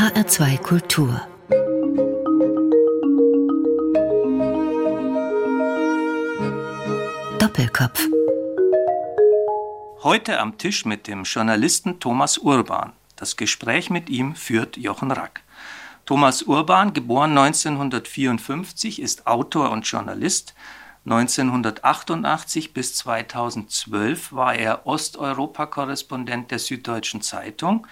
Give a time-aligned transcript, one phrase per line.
[0.00, 1.20] HR2 Kultur
[7.38, 8.08] Doppelkopf
[10.02, 12.94] Heute am Tisch mit dem Journalisten Thomas Urban.
[13.16, 15.42] Das Gespräch mit ihm führt Jochen Rack.
[16.06, 20.54] Thomas Urban, geboren 1954, ist Autor und Journalist.
[21.04, 27.86] 1988 bis 2012 war er Osteuropa-Korrespondent der Süddeutschen Zeitung.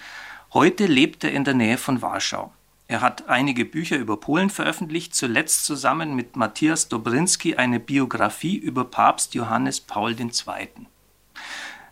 [0.51, 2.51] Heute lebt er in der Nähe von Warschau.
[2.87, 8.83] Er hat einige Bücher über Polen veröffentlicht, zuletzt zusammen mit Matthias Dobrinski eine Biografie über
[8.83, 10.31] Papst Johannes Paul II.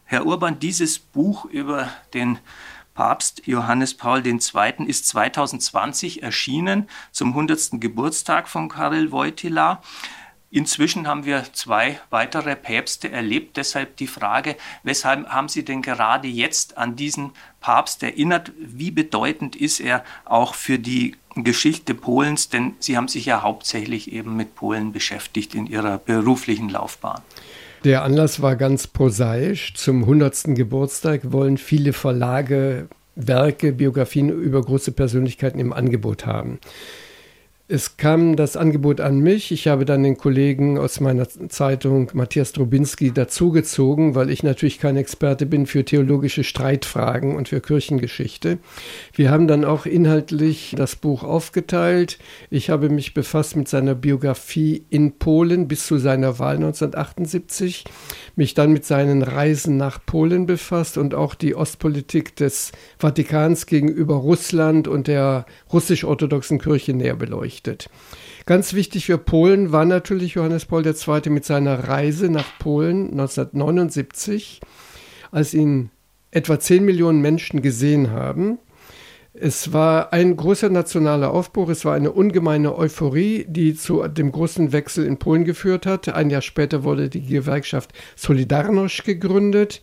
[0.06, 2.40] Herr Urban, dieses Buch über den
[2.96, 4.40] Papst Johannes Paul II.
[4.88, 7.80] ist 2020 erschienen zum 100.
[7.80, 9.84] Geburtstag von Karel Wojtyla.
[10.50, 13.58] Inzwischen haben wir zwei weitere Päpste erlebt.
[13.58, 18.52] Deshalb die Frage, weshalb haben Sie denn gerade jetzt an diesen Papst erinnert?
[18.58, 22.48] Wie bedeutend ist er auch für die Geschichte Polens?
[22.48, 27.22] Denn Sie haben sich ja hauptsächlich eben mit Polen beschäftigt in Ihrer beruflichen Laufbahn.
[27.84, 29.74] Der Anlass war ganz prosaisch.
[29.74, 30.56] Zum 100.
[30.56, 36.60] Geburtstag wollen viele Verlage Werke, Biografien über große Persönlichkeiten im Angebot haben.
[37.70, 39.52] Es kam das Angebot an mich.
[39.52, 44.96] Ich habe dann den Kollegen aus meiner Zeitung Matthias Drobinski dazugezogen, weil ich natürlich kein
[44.96, 48.60] Experte bin für theologische Streitfragen und für Kirchengeschichte.
[49.12, 52.20] Wir haben dann auch inhaltlich das Buch aufgeteilt.
[52.50, 57.84] Ich habe mich befasst mit seiner Biografie in Polen bis zu seiner Wahl 1978,
[58.38, 64.16] mich dann mit seinen Reisen nach Polen befasst und auch die Ostpolitik des Vatikans gegenüber
[64.16, 67.90] Russland und der russisch-orthodoxen Kirche näher beleuchtet berichtet.
[68.46, 71.30] Ganz wichtig für Polen war natürlich Johannes Paul II.
[71.30, 74.62] mit seiner Reise nach Polen 1979,
[75.32, 75.90] als ihn
[76.32, 78.60] etwa 10 Millionen Menschen gesehen haben.
[79.34, 84.72] Es war ein großer nationaler Aufbruch, es war eine ungemeine Euphorie, die zu dem großen
[84.72, 86.10] Wechsel in Polen geführt hat.
[86.10, 89.82] Ein Jahr später wurde die Gewerkschaft Solidarność gegründet.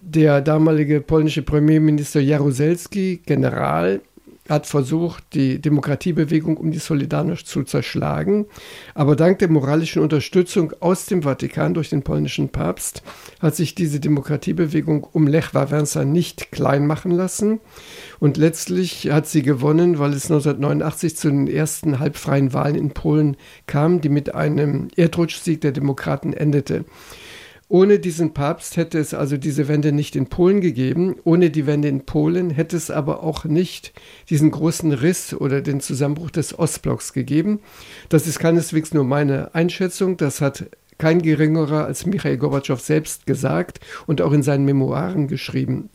[0.00, 4.02] Der damalige polnische Premierminister Jaruzelski, General,
[4.48, 8.46] hat versucht, die Demokratiebewegung um die Solidarność zu zerschlagen.
[8.94, 13.02] Aber dank der moralischen Unterstützung aus dem Vatikan durch den polnischen Papst
[13.40, 17.60] hat sich diese Demokratiebewegung um Lech Wałęsa nicht klein machen lassen.
[18.18, 23.36] Und letztlich hat sie gewonnen, weil es 1989 zu den ersten halbfreien Wahlen in Polen
[23.66, 26.84] kam, die mit einem Erdrutschsieg der Demokraten endete.
[27.72, 31.16] Ohne diesen Papst hätte es also diese Wende nicht in Polen gegeben.
[31.24, 33.94] Ohne die Wende in Polen hätte es aber auch nicht
[34.28, 37.60] diesen großen Riss oder den Zusammenbruch des Ostblocks gegeben.
[38.10, 40.18] Das ist keineswegs nur meine Einschätzung.
[40.18, 40.66] Das hat
[40.98, 45.88] kein geringerer als Michael Gorbatschow selbst gesagt und auch in seinen Memoiren geschrieben.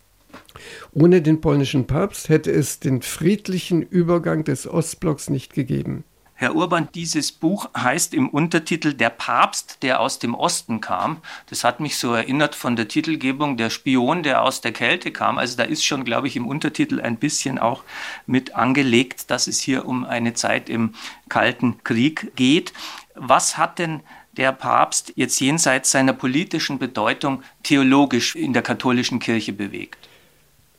[0.94, 6.06] Ohne den polnischen Papst hätte es den friedlichen Übergang des Ostblocks nicht gegeben.
[6.40, 11.18] Herr Urban, dieses Buch heißt im Untertitel Der Papst, der aus dem Osten kam.
[11.50, 15.40] Das hat mich so erinnert von der Titelgebung Der Spion, der aus der Kälte kam.
[15.40, 17.84] Also da ist schon, glaube ich, im Untertitel ein bisschen auch
[18.28, 20.94] mit angelegt, dass es hier um eine Zeit im
[21.28, 22.72] Kalten Krieg geht.
[23.16, 24.02] Was hat denn
[24.34, 30.07] der Papst jetzt jenseits seiner politischen Bedeutung theologisch in der katholischen Kirche bewegt?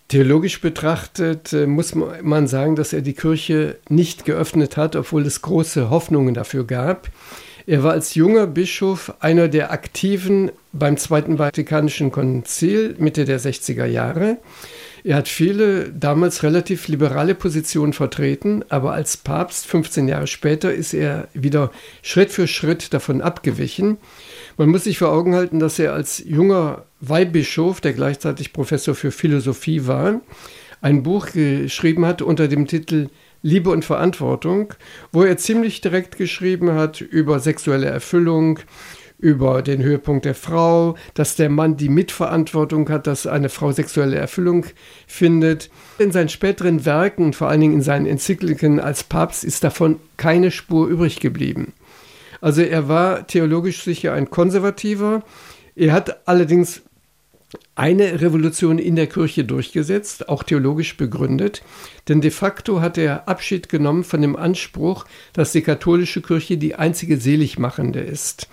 [0.08, 5.42] Theologisch betrachtet äh, muss man sagen, dass er die Kirche nicht geöffnet hat, obwohl es
[5.42, 7.10] große Hoffnungen dafür gab.
[7.66, 13.84] Er war als junger Bischof einer der Aktiven beim Zweiten Vatikanischen Konzil Mitte der 60er
[13.84, 14.38] Jahre.
[15.04, 20.94] Er hat viele damals relativ liberale Positionen vertreten, aber als Papst 15 Jahre später ist
[20.94, 21.70] er wieder
[22.00, 23.98] Schritt für Schritt davon abgewichen.
[24.58, 29.12] Man muss sich vor Augen halten, dass er als junger Weihbischof, der gleichzeitig Professor für
[29.12, 30.20] Philosophie war,
[30.80, 33.08] ein Buch geschrieben hat unter dem Titel
[33.40, 34.74] Liebe und Verantwortung,
[35.12, 38.58] wo er ziemlich direkt geschrieben hat über sexuelle Erfüllung,
[39.20, 44.16] über den Höhepunkt der Frau, dass der Mann die Mitverantwortung hat, dass eine Frau sexuelle
[44.16, 44.66] Erfüllung
[45.06, 45.70] findet.
[46.00, 50.50] In seinen späteren Werken, vor allen Dingen in seinen Enzykliken als Papst, ist davon keine
[50.50, 51.74] Spur übrig geblieben.
[52.40, 55.22] Also er war theologisch sicher ein Konservativer.
[55.74, 56.82] Er hat allerdings
[57.74, 61.62] eine Revolution in der Kirche durchgesetzt, auch theologisch begründet,
[62.08, 66.74] denn de facto hat er Abschied genommen von dem Anspruch, dass die katholische Kirche die
[66.74, 68.48] einzige Seligmachende ist.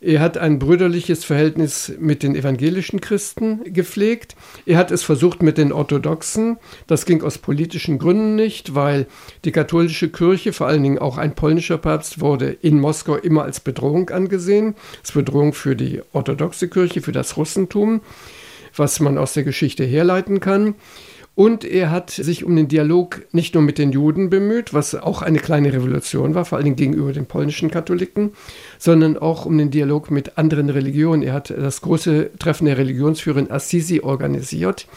[0.00, 4.36] Er hat ein brüderliches Verhältnis mit den evangelischen Christen gepflegt.
[4.64, 6.58] Er hat es versucht mit den Orthodoxen.
[6.86, 9.06] Das ging aus politischen Gründen nicht, weil
[9.44, 13.58] die katholische Kirche, vor allen Dingen auch ein polnischer Papst, wurde in Moskau immer als
[13.58, 14.76] Bedrohung angesehen.
[15.00, 18.00] Als Bedrohung für die orthodoxe Kirche, für das Russentum,
[18.76, 20.76] was man aus der Geschichte herleiten kann.
[21.38, 25.22] Und er hat sich um den Dialog nicht nur mit den Juden bemüht, was auch
[25.22, 28.32] eine kleine Revolution war, vor allem gegenüber den polnischen Katholiken,
[28.80, 31.22] sondern auch um den Dialog mit anderen Religionen.
[31.22, 34.88] Er hat das große Treffen der Religionsführer in Assisi organisiert.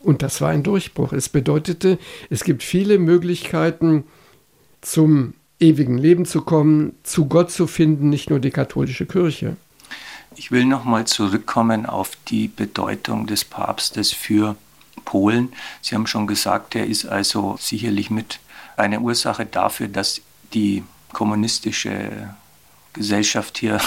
[0.00, 1.12] Und das war ein Durchbruch.
[1.12, 4.02] Es bedeutete, es gibt viele Möglichkeiten,
[4.80, 9.54] zum ewigen Leben zu kommen, zu Gott zu finden, nicht nur die katholische Kirche.
[10.34, 14.56] Ich will nochmal zurückkommen auf die Bedeutung des Papstes für
[15.04, 15.52] Polen.
[15.80, 18.40] Sie haben schon gesagt, er ist also sicherlich mit
[18.76, 20.20] einer Ursache dafür, dass
[20.52, 20.82] die
[21.12, 22.34] kommunistische
[22.92, 23.80] Gesellschaft hier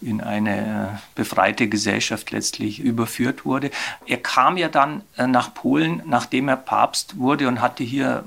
[0.00, 3.70] in eine befreite Gesellschaft letztlich überführt wurde.
[4.06, 8.24] Er kam ja dann äh, nach Polen, nachdem er Papst wurde und hatte hier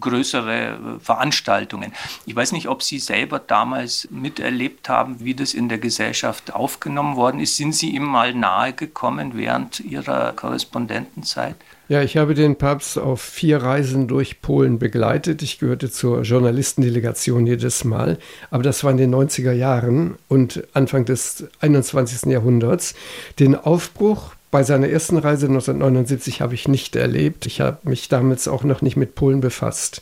[0.00, 1.92] größere Veranstaltungen.
[2.26, 7.16] Ich weiß nicht, ob Sie selber damals miterlebt haben, wie das in der Gesellschaft aufgenommen
[7.16, 7.56] worden ist.
[7.56, 11.56] Sind Sie ihm mal nahe gekommen während Ihrer Korrespondentenzeit?
[11.86, 15.42] Ja, ich habe den Papst auf vier Reisen durch Polen begleitet.
[15.42, 18.18] Ich gehörte zur Journalistendelegation jedes Mal.
[18.50, 22.32] Aber das war in den 90er Jahren und Anfang des 21.
[22.32, 22.94] Jahrhunderts.
[23.38, 27.44] Den Aufbruch bei seiner ersten Reise 1979 habe ich nicht erlebt.
[27.44, 30.00] Ich habe mich damals auch noch nicht mit Polen befasst.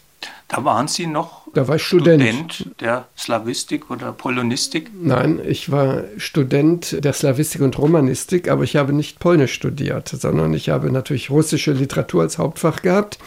[0.48, 2.52] Da waren Sie noch da war ich Student.
[2.52, 4.90] Student der Slawistik oder Polonistik?
[4.92, 10.52] Nein, ich war Student der Slawistik und Romanistik, aber ich habe nicht Polnisch studiert, sondern
[10.52, 13.18] ich habe natürlich russische Literatur als Hauptfach gehabt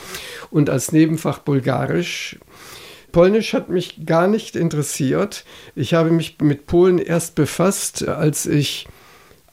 [0.51, 2.37] und als Nebenfach Bulgarisch.
[3.11, 5.43] Polnisch hat mich gar nicht interessiert.
[5.73, 8.85] Ich habe mich mit Polen erst befasst, als ich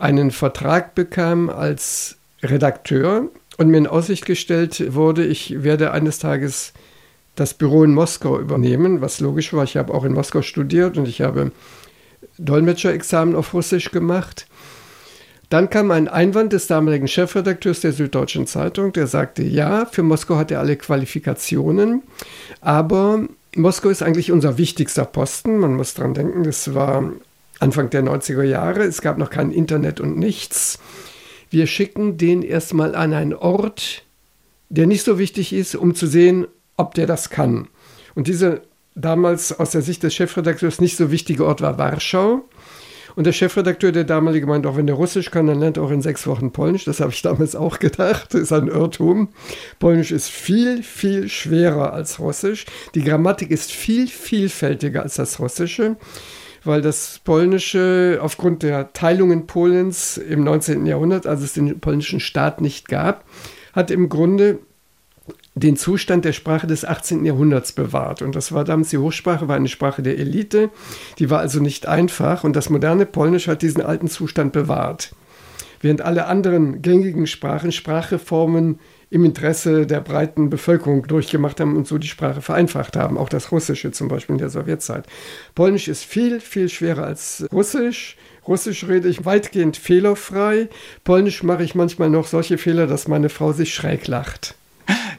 [0.02, 6.72] einen Vertrag bekam als Redakteur und mir in Aussicht gestellt wurde, ich werde eines Tages
[7.36, 9.62] das Büro in Moskau übernehmen, was logisch war.
[9.62, 11.52] Ich habe auch in Moskau studiert und ich habe
[12.36, 14.46] Dolmetscherexamen auf Russisch gemacht.
[15.50, 20.34] Dann kam ein Einwand des damaligen Chefredakteurs der Süddeutschen Zeitung, der sagte, ja, für Moskau
[20.34, 22.02] hat er alle Qualifikationen,
[22.60, 25.58] aber Moskau ist eigentlich unser wichtigster Posten.
[25.58, 27.12] Man muss daran denken, das war
[27.62, 28.82] Anfang der 90er Jahre.
[28.82, 30.80] Es gab noch kein Internet und nichts.
[31.48, 34.02] Wir schicken den erstmal an einen Ort,
[34.68, 37.68] der nicht so wichtig ist, um zu sehen, ob der das kann.
[38.14, 38.62] Und dieser
[38.94, 42.42] damals aus der Sicht des Chefredakteurs nicht so wichtige Ort war Warschau.
[43.14, 45.90] Und der Chefredakteur, der damalige, meinte, auch wenn der Russisch kann, dann lernt er auch
[45.90, 46.86] in sechs Wochen Polnisch.
[46.86, 48.34] Das habe ich damals auch gedacht.
[48.34, 49.28] Das ist ein Irrtum.
[49.78, 52.64] Polnisch ist viel, viel schwerer als Russisch.
[52.94, 55.96] Die Grammatik ist viel vielfältiger als das Russische
[56.64, 60.86] weil das Polnische aufgrund der Teilungen Polens im 19.
[60.86, 63.24] Jahrhundert, als es den polnischen Staat nicht gab,
[63.72, 64.58] hat im Grunde
[65.54, 67.24] den Zustand der Sprache des 18.
[67.24, 68.22] Jahrhunderts bewahrt.
[68.22, 70.70] Und das war damals die Hochsprache, war eine Sprache der Elite,
[71.18, 72.44] die war also nicht einfach.
[72.44, 75.14] Und das moderne Polnisch hat diesen alten Zustand bewahrt.
[75.80, 78.78] Während alle anderen gängigen Sprachen Sprachreformen
[79.12, 83.18] im Interesse der breiten Bevölkerung durchgemacht haben und so die Sprache vereinfacht haben.
[83.18, 85.06] Auch das Russische zum Beispiel in der Sowjetzeit.
[85.54, 88.16] Polnisch ist viel, viel schwerer als Russisch.
[88.48, 90.70] Russisch rede ich weitgehend fehlerfrei.
[91.04, 94.54] Polnisch mache ich manchmal noch solche Fehler, dass meine Frau sich schräg lacht.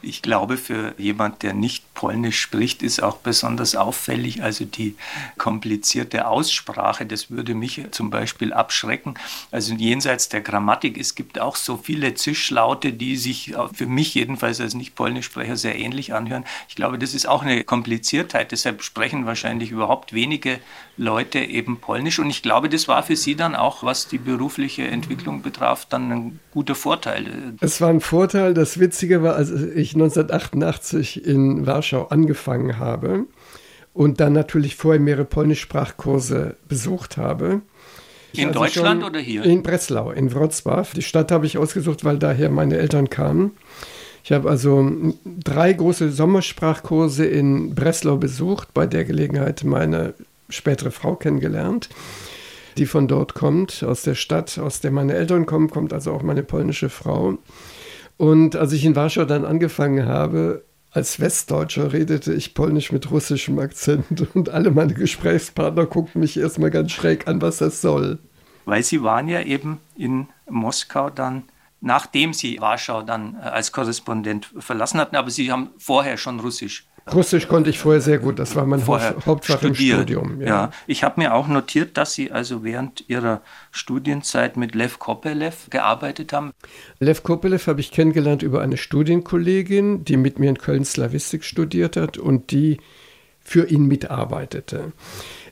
[0.02, 4.96] Ich glaube, für jemand, der nicht Polnisch spricht, ist auch besonders auffällig, also die
[5.38, 9.14] komplizierte Aussprache, das würde mich zum Beispiel abschrecken.
[9.52, 14.60] Also jenseits der Grammatik, es gibt auch so viele Zischlaute, die sich für mich jedenfalls
[14.60, 16.44] als Nicht-Polnischsprecher sehr ähnlich anhören.
[16.68, 20.60] Ich glaube, das ist auch eine Kompliziertheit, deshalb sprechen wahrscheinlich überhaupt wenige
[20.96, 24.84] Leute eben Polnisch und ich glaube, das war für Sie dann auch, was die berufliche
[24.84, 27.26] Entwicklung betraf, dann ein guter Vorteil.
[27.62, 28.54] Es war ein Vorteil.
[28.54, 33.26] Das Witzige war, als ich 1988 in Warschau angefangen habe
[33.94, 37.62] und dann natürlich vorher mehrere Polnischsprachkurse besucht habe.
[38.34, 39.44] In also Deutschland oder hier?
[39.44, 40.94] In Breslau, in Wrocław.
[40.96, 43.52] Die Stadt habe ich ausgesucht, weil daher meine Eltern kamen.
[44.24, 44.90] Ich habe also
[45.26, 50.14] drei große Sommersprachkurse in Breslau besucht, bei der Gelegenheit meine
[50.54, 51.90] spätere Frau kennengelernt
[52.78, 56.24] die von dort kommt, aus der Stadt, aus der meine Eltern kommen, kommt also auch
[56.24, 57.38] meine polnische Frau.
[58.18, 63.58] Und als ich in Warschau dann angefangen habe, als Westdeutscher redete ich Polnisch mit russischem
[63.60, 68.20] Akzent und alle meine Gesprächspartner guckten mich erstmal ganz schräg an, was das soll.
[68.66, 71.44] Weil Sie waren ja eben in Moskau dann,
[71.82, 76.88] nachdem Sie Warschau dann äh, als Korrespondent verlassen hatten, aber Sie haben vorher schon Russisch
[77.12, 79.98] Russisch konnte ich vorher sehr gut, das war mein vorher Hauptfach studiert.
[79.98, 80.42] im Studium.
[80.42, 80.48] Ja.
[80.48, 80.72] ja.
[80.88, 83.42] ich habe mir auch notiert, dass Sie also während Ihrer
[83.72, 86.52] Studienzeit mit Lev Kopelev gearbeitet haben.
[87.00, 91.98] Lev Kopelev habe ich kennengelernt über eine Studienkollegin, die mit mir in Köln Slavistik studiert
[91.98, 92.78] hat und die
[93.44, 94.94] für ihn mitarbeitete.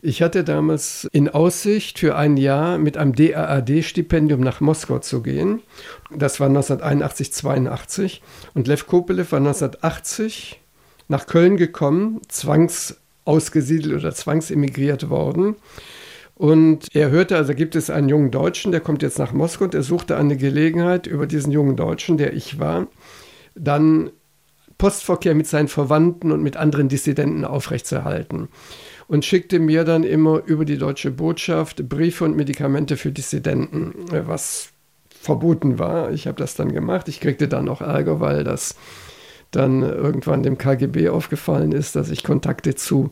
[0.02, 5.62] Ich hatte damals in Aussicht, für ein Jahr mit einem DAAD-Stipendium nach Moskau zu gehen.
[6.10, 8.22] Das war 1981, 82.
[8.54, 10.61] Und Lev Kopelev war 1980
[11.12, 15.58] nach Köln gekommen, zwangsausgesiedelt oder zwangsemigriert worden.
[16.36, 19.76] Und er hörte, also gibt es einen jungen Deutschen, der kommt jetzt nach Moskau und
[19.76, 22.88] er suchte eine Gelegenheit, über diesen jungen Deutschen, der ich war,
[23.54, 24.10] dann
[24.78, 28.48] Postverkehr mit seinen Verwandten und mit anderen Dissidenten aufrechtzuerhalten.
[29.08, 34.70] Und schickte mir dann immer über die deutsche Botschaft Briefe und Medikamente für Dissidenten, was
[35.10, 36.12] verboten war.
[36.14, 37.10] Ich habe das dann gemacht.
[37.10, 38.76] Ich kriegte dann auch Ärger, weil das
[39.52, 43.12] dann irgendwann dem KGB aufgefallen ist, dass ich Kontakte zu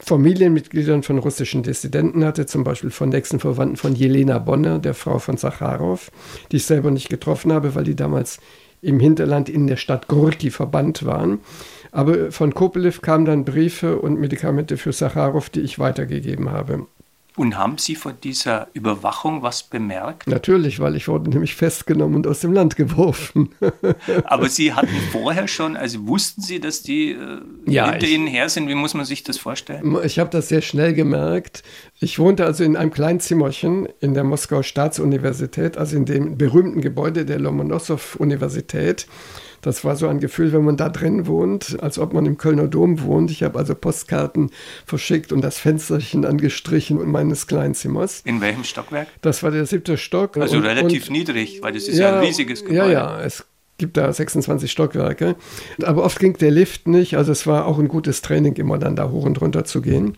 [0.00, 5.18] Familienmitgliedern von russischen Dissidenten hatte, zum Beispiel von nächsten Verwandten von Jelena Bonner, der Frau
[5.18, 6.10] von Sacharow,
[6.50, 8.38] die ich selber nicht getroffen habe, weil die damals
[8.80, 11.40] im Hinterland in der Stadt Gorki verbannt waren.
[11.90, 16.86] Aber von Kopelev kamen dann Briefe und Medikamente für Sacharow, die ich weitergegeben habe.
[17.34, 20.26] Und haben Sie von dieser Überwachung was bemerkt?
[20.26, 23.48] Natürlich, weil ich wurde nämlich festgenommen und aus dem Land geworfen.
[24.24, 28.26] Aber Sie hatten vorher schon, also wussten Sie, dass die äh, ja, hinter ich, Ihnen
[28.26, 28.68] her sind?
[28.68, 29.96] Wie muss man sich das vorstellen?
[30.04, 31.62] Ich habe das sehr schnell gemerkt.
[32.00, 36.82] Ich wohnte also in einem kleinen Zimmerchen in der Moskauer Staatsuniversität, also in dem berühmten
[36.82, 39.06] Gebäude der Lomonossow-Universität.
[39.62, 42.66] Das war so ein Gefühl, wenn man da drin wohnt, als ob man im Kölner
[42.66, 43.30] Dom wohnt.
[43.30, 44.50] Ich habe also Postkarten
[44.84, 48.22] verschickt und das Fensterchen angestrichen meines Kleinzimmers.
[48.24, 49.06] In welchem Stockwerk?
[49.22, 50.36] Das war der siebte Stock.
[50.36, 52.92] Also und, relativ und, niedrig, weil das ist ja, ja, ein riesiges Gebäude.
[52.92, 53.44] Ja, ja, es
[53.78, 55.36] gibt da 26 Stockwerke.
[55.82, 57.16] Aber oft ging der Lift nicht.
[57.16, 60.16] Also es war auch ein gutes Training, immer dann da hoch und runter zu gehen.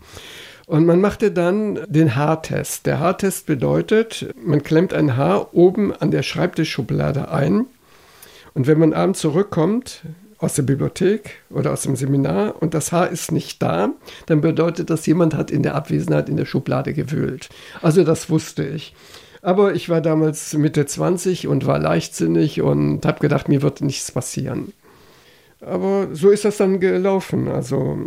[0.65, 2.87] Und man machte dann den Haartest.
[2.87, 7.67] Der Haartest bedeutet, man klemmt ein Haar oben an der Schreibtischschublade ein
[8.55, 10.01] und wenn man abends zurückkommt
[10.39, 13.89] aus der Bibliothek oder aus dem Seminar und das Haar ist nicht da,
[14.25, 17.49] dann bedeutet das, jemand hat in der Abwesenheit in der Schublade gewühlt.
[17.81, 18.95] Also das wusste ich.
[19.41, 24.11] Aber ich war damals Mitte 20 und war leichtsinnig und habe gedacht, mir wird nichts
[24.11, 24.73] passieren.
[25.61, 27.47] Aber so ist das dann gelaufen.
[27.47, 27.99] Also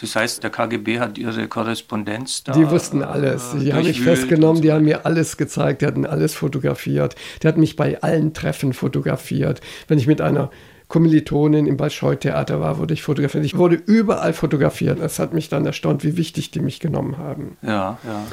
[0.00, 2.52] das heißt, der KGB hat ihre Korrespondenz da.
[2.52, 3.54] Die wussten alles.
[3.60, 7.16] Die haben mich festgenommen, die haben mir alles gezeigt, die hatten alles fotografiert.
[7.42, 9.60] Die hatten mich bei allen Treffen fotografiert.
[9.88, 10.50] Wenn ich mit einer
[10.88, 13.44] Kommilitonin im Bolschoi-Theater war, wurde ich fotografiert.
[13.44, 15.00] Ich wurde überall fotografiert.
[15.00, 17.56] Das hat mich dann erstaunt, wie wichtig die mich genommen haben.
[17.62, 18.24] Ja, ja, ja.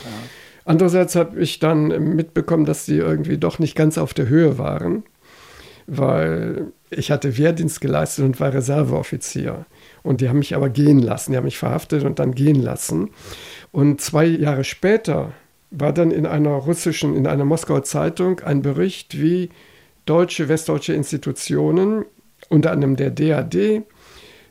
[0.66, 5.04] Andererseits habe ich dann mitbekommen, dass die irgendwie doch nicht ganz auf der Höhe waren,
[5.88, 9.66] weil ich hatte Wehrdienst geleistet und war Reserveoffizier.
[10.04, 11.32] Und die haben mich aber gehen lassen.
[11.32, 13.10] Die haben mich verhaftet und dann gehen lassen.
[13.72, 15.32] Und zwei Jahre später
[15.72, 19.50] war dann in einer russischen, in einer Moskauer Zeitung ein Bericht, wie
[20.06, 22.06] deutsche, westdeutsche Institutionen,
[22.50, 23.84] unter anderem der DAD,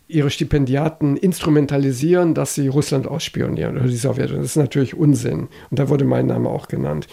[0.09, 4.43] ihre Stipendiaten instrumentalisieren, dass sie Russland ausspionieren oder die Sowjetunion.
[4.43, 5.49] Das ist natürlich Unsinn.
[5.71, 7.09] Und da wurde mein Name auch genannt.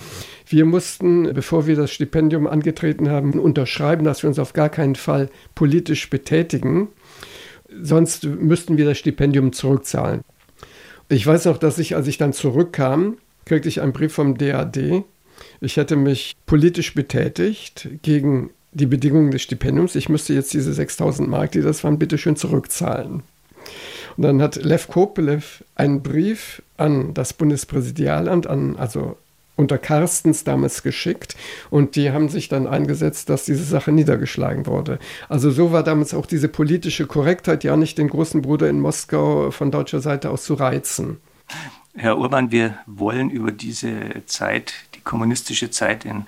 [0.45, 4.95] Wir mussten, bevor wir das Stipendium angetreten haben, unterschreiben, dass wir uns auf gar keinen
[4.95, 6.89] Fall politisch betätigen
[7.81, 10.21] sonst müssten wir das Stipendium zurückzahlen.
[11.09, 15.03] Ich weiß noch, dass ich, als ich dann zurückkam, kriegte ich einen Brief vom DAD.
[15.61, 19.95] Ich hätte mich politisch betätigt gegen die Bedingungen des Stipendiums.
[19.95, 23.23] Ich müsste jetzt diese 6000 Mark, die das waren, bitte schön zurückzahlen.
[24.15, 29.17] Und dann hat Lev Kopelev einen Brief an das Bundespräsidialamt, an, also
[29.55, 31.35] unter Carstens damals geschickt
[31.69, 34.99] und die haben sich dann eingesetzt, dass diese Sache niedergeschlagen wurde.
[35.29, 39.51] Also so war damals auch diese politische Korrektheit, ja nicht den großen Bruder in Moskau
[39.51, 41.17] von deutscher Seite aus zu reizen.
[41.95, 46.25] Herr Urban, wir wollen über diese Zeit, die kommunistische Zeit in,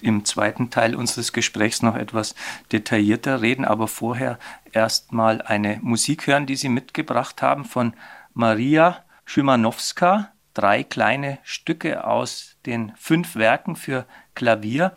[0.00, 2.36] im zweiten Teil unseres Gesprächs noch etwas
[2.70, 4.38] detaillierter reden, aber vorher
[4.72, 7.94] erst mal eine Musik hören, die Sie mitgebracht haben von
[8.34, 14.92] Maria Szymanowska drei kleine Stücke aus den fünf Werken für Klavier.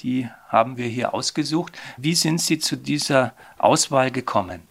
[0.00, 1.72] Die haben wir hier ausgesucht.
[1.96, 4.62] Wie sind Sie zu dieser Auswahl gekommen?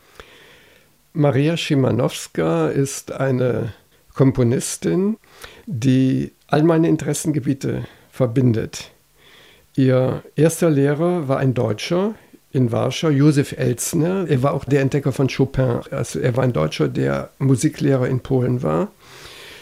[1.14, 3.74] Maria Schimanowska ist eine
[4.14, 5.18] Komponistin,
[5.66, 8.92] die all meine Interessengebiete verbindet.
[9.76, 12.14] Ihr erster Lehrer war ein Deutscher
[12.52, 14.28] in Warschau, Josef Elzner.
[14.30, 15.82] Er war auch der Entdecker von Chopin.
[15.90, 18.92] Also er war ein Deutscher, der Musiklehrer in Polen war.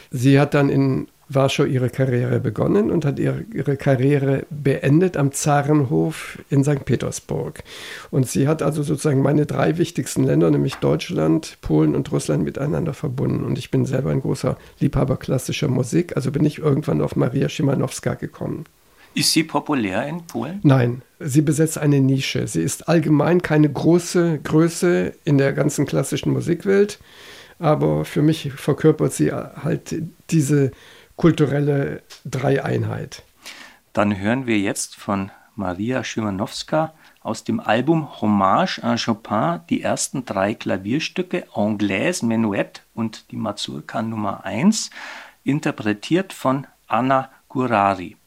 [0.09, 5.31] Sie hat dann in Warschau ihre Karriere begonnen und hat ihre, ihre, Karriere beendet am
[5.31, 6.85] Zarenhof in St.
[6.85, 7.63] Petersburg.
[8.09, 12.93] Und sie hat also sozusagen meine drei wichtigsten Länder, nämlich Deutschland, Polen und Russland, miteinander
[12.93, 13.43] verbunden.
[13.43, 17.49] Und ich bin selber ein großer Liebhaber klassischer Musik, also bin ich irgendwann auf Maria
[17.49, 18.65] Schimanowska gekommen.
[19.13, 20.59] Ist sie populär in Polen?
[20.63, 22.47] Nein, sie besetzt eine Nische.
[22.47, 26.99] Sie ist allgemein keine große Größe in der ganzen klassischen Musikwelt
[27.61, 29.95] aber für mich verkörpert sie halt
[30.31, 30.71] diese
[31.21, 33.21] kulturelle Dreieinheit.
[33.93, 40.25] Dann hören wir jetzt von Maria Szymanowska aus dem Album Hommage à Chopin die ersten
[40.25, 44.89] drei Klavierstücke Anglaise, Menuett und die Mazurka Nummer 1,
[45.43, 48.17] interpretiert von Anna Gurari.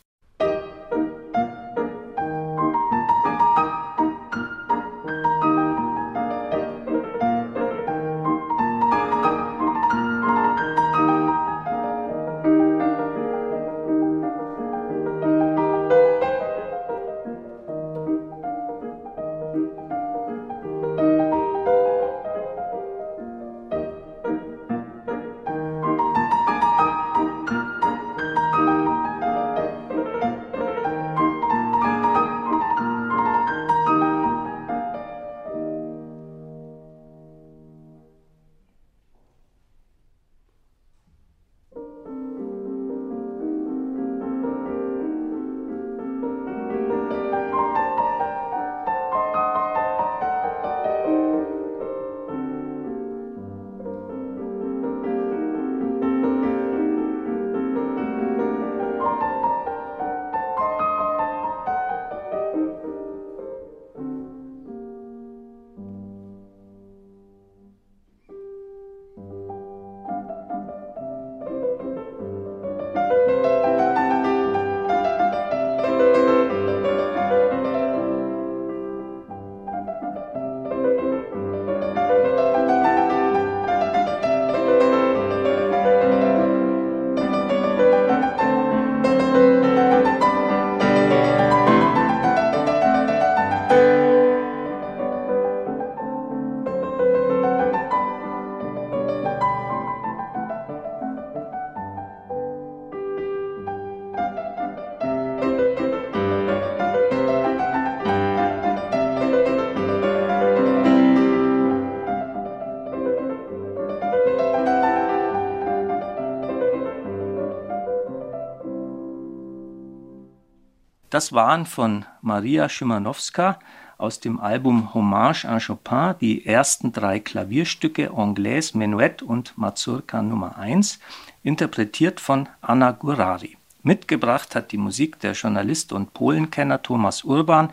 [121.15, 123.61] Das waren von Maria Szymanowska
[123.99, 130.59] aus dem Album Hommage à Chopin die ersten drei Klavierstücke Anglaise, Menuett und Mazurka Nummer
[130.59, 130.99] 1,
[131.45, 133.57] interpretiert von Anna Gurari.
[133.85, 137.71] Mitgebracht hat die Musik der Journalist und Polenkenner Thomas Urban,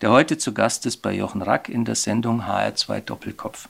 [0.00, 3.68] der heute zu Gast ist bei Jochen Rack in der Sendung HR2 Doppelkopf.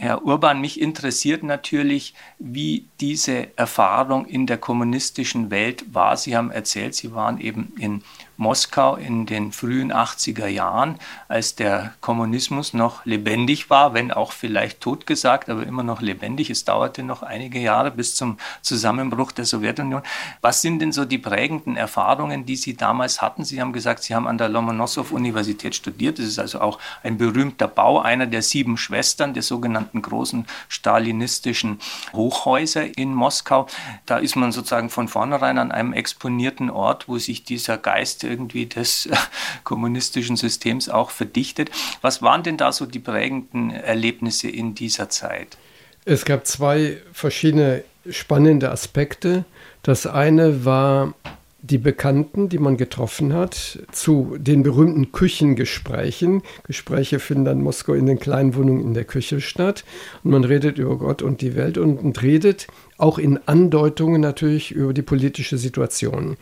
[0.00, 6.16] Herr Urban, mich interessiert natürlich, wie diese Erfahrung in der kommunistischen Welt war.
[6.16, 8.04] Sie haben erzählt, Sie waren eben in
[8.38, 14.80] Moskau in den frühen 80er Jahren, als der Kommunismus noch lebendig war, wenn auch vielleicht
[14.80, 16.48] totgesagt, aber immer noch lebendig.
[16.48, 20.02] Es dauerte noch einige Jahre bis zum Zusammenbruch der Sowjetunion.
[20.40, 23.44] Was sind denn so die prägenden Erfahrungen, die Sie damals hatten?
[23.44, 26.20] Sie haben gesagt, Sie haben an der Lomonossow-Universität studiert.
[26.20, 31.80] Das ist also auch ein berühmter Bau, einer der sieben Schwestern der sogenannten großen stalinistischen
[32.12, 33.66] Hochhäuser in Moskau.
[34.06, 38.66] Da ist man sozusagen von vornherein an einem exponierten Ort, wo sich dieser Geist irgendwie
[38.66, 39.08] des
[39.64, 41.70] kommunistischen Systems auch verdichtet.
[42.02, 45.56] Was waren denn da so die prägenden Erlebnisse in dieser Zeit?
[46.04, 49.44] Es gab zwei verschiedene spannende Aspekte.
[49.82, 51.14] Das eine war
[51.60, 56.42] die Bekannten, die man getroffen hat, zu den berühmten Küchengesprächen.
[56.64, 59.84] Gespräche finden dann in Moskau in den kleinen Wohnungen in der Küche statt.
[60.22, 64.94] Und man redet über Gott und die Welt und redet auch in Andeutungen natürlich über
[64.94, 66.36] die politische Situation.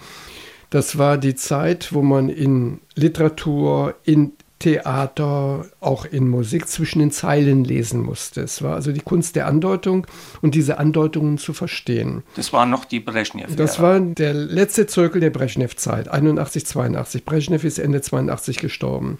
[0.76, 7.10] Das war die Zeit, wo man in Literatur, in Theater, auch in Musik zwischen den
[7.10, 8.42] Zeilen lesen musste.
[8.42, 10.06] Es war also die Kunst der Andeutung
[10.42, 12.24] und diese Andeutungen zu verstehen.
[12.34, 13.52] Das war noch die Brezhnev.
[13.52, 13.56] -Ära.
[13.56, 17.24] Das war der letzte Zirkel der Brezhnev-Zeit, 81, 82.
[17.24, 19.16] Brezhnev ist Ende 82 gestorben.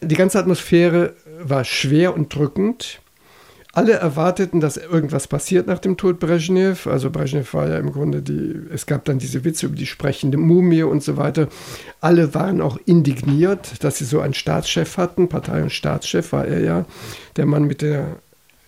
[0.00, 3.02] Die ganze Atmosphäre war schwer und drückend.
[3.76, 6.86] Alle erwarteten, dass irgendwas passiert nach dem Tod Brezhnev.
[6.86, 10.38] Also Brezhnev war ja im Grunde die, es gab dann diese Witze über die sprechende
[10.38, 11.48] Mumie und so weiter.
[12.00, 15.28] Alle waren auch indigniert, dass sie so einen Staatschef hatten.
[15.28, 16.86] Partei- und Staatschef war er ja,
[17.36, 18.16] der Mann mit der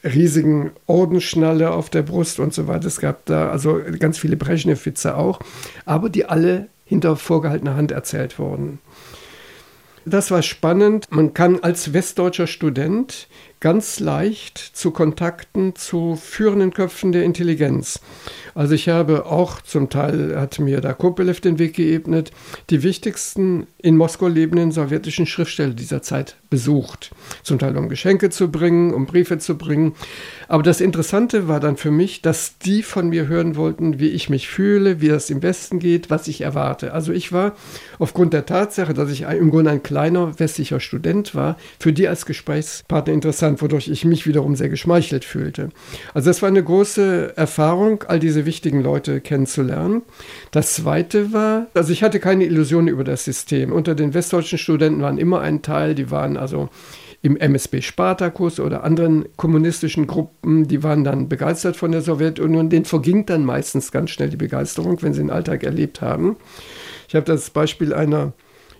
[0.04, 2.86] riesigen Ordensschnalle auf der Brust und so weiter.
[2.86, 5.40] Es gab da also ganz viele Brezhnev-Witze auch,
[5.86, 8.78] aber die alle hinter vorgehaltener Hand erzählt wurden.
[10.04, 11.06] Das war spannend.
[11.10, 13.28] Man kann als westdeutscher Student
[13.60, 18.00] ganz leicht zu Kontakten zu führenden Köpfen der Intelligenz.
[18.54, 22.30] Also ich habe auch, zum Teil hat mir da Kopelev den Weg geebnet,
[22.70, 27.10] die wichtigsten in Moskau lebenden sowjetischen Schriftsteller dieser Zeit besucht.
[27.42, 29.94] Zum Teil um Geschenke zu bringen, um Briefe zu bringen.
[30.48, 34.30] Aber das Interessante war dann für mich, dass die von mir hören wollten, wie ich
[34.30, 36.92] mich fühle, wie es im Westen geht, was ich erwarte.
[36.92, 37.54] Also ich war
[37.98, 42.24] aufgrund der Tatsache, dass ich im Grunde ein kleiner westlicher Student war, für die als
[42.24, 45.68] Gesprächspartner interessant, wodurch ich mich wiederum sehr geschmeichelt fühlte.
[46.14, 50.02] Also das war eine große Erfahrung, all diese wichtigen Leute kennenzulernen.
[50.50, 53.72] Das Zweite war, also ich hatte keine Illusionen über das System.
[53.72, 56.68] Unter den westdeutschen Studenten waren immer ein Teil, die waren also
[57.22, 62.70] im MSB Spartakus oder anderen kommunistischen Gruppen, die waren dann begeistert von der Sowjetunion.
[62.70, 66.36] Den verging dann meistens ganz schnell die Begeisterung, wenn sie den Alltag erlebt haben.
[67.08, 68.32] Ich habe das Beispiel einer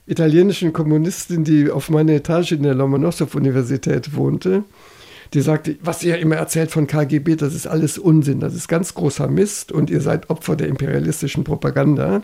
[0.07, 4.65] italienischen Kommunistin, die auf meiner Etage in der Lomonossow-Universität wohnte
[5.35, 8.95] die sagte, was ihr immer erzählt von KGB, das ist alles Unsinn, das ist ganz
[8.95, 12.23] großer Mist und ihr seid Opfer der imperialistischen Propaganda.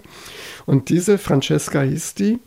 [0.65, 2.39] Und diese Francesca hieß die,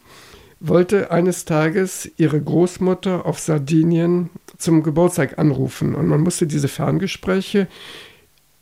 [0.60, 5.96] wollte eines Tages ihre Großmutter auf Sardinien zum Geburtstag anrufen.
[5.96, 7.68] Und man musste diese Ferngespräche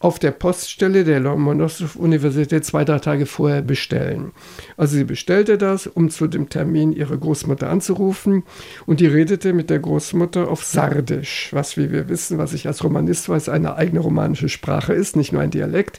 [0.05, 4.33] auf der Poststelle der Lomonossow-Universität zwei, drei Tage vorher bestellen.
[4.77, 8.43] Also sie bestellte das, um zu dem Termin ihre Großmutter anzurufen
[8.85, 12.83] und die redete mit der Großmutter auf Sardisch, was, wie wir wissen, was ich als
[12.83, 15.97] Romanist weiß, eine eigene romanische Sprache ist, nicht nur ein Dialekt.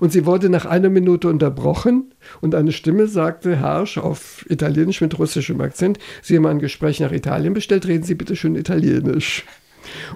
[0.00, 5.18] Und sie wurde nach einer Minute unterbrochen und eine Stimme sagte harsch auf Italienisch mit
[5.18, 9.44] russischem Akzent, Sie haben ein Gespräch nach Italien bestellt, reden Sie bitte schön Italienisch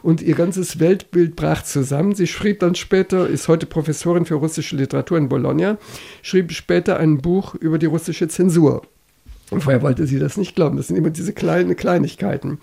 [0.03, 2.15] und ihr ganzes Weltbild brach zusammen.
[2.15, 5.79] Sie schrieb dann später, ist heute Professorin für russische Literatur in Bologna,
[6.23, 8.83] schrieb später ein Buch über die russische Zensur.
[9.51, 10.77] Und vorher wollte sie das nicht glauben.
[10.77, 12.59] Das sind immer diese kleinen Kleinigkeiten.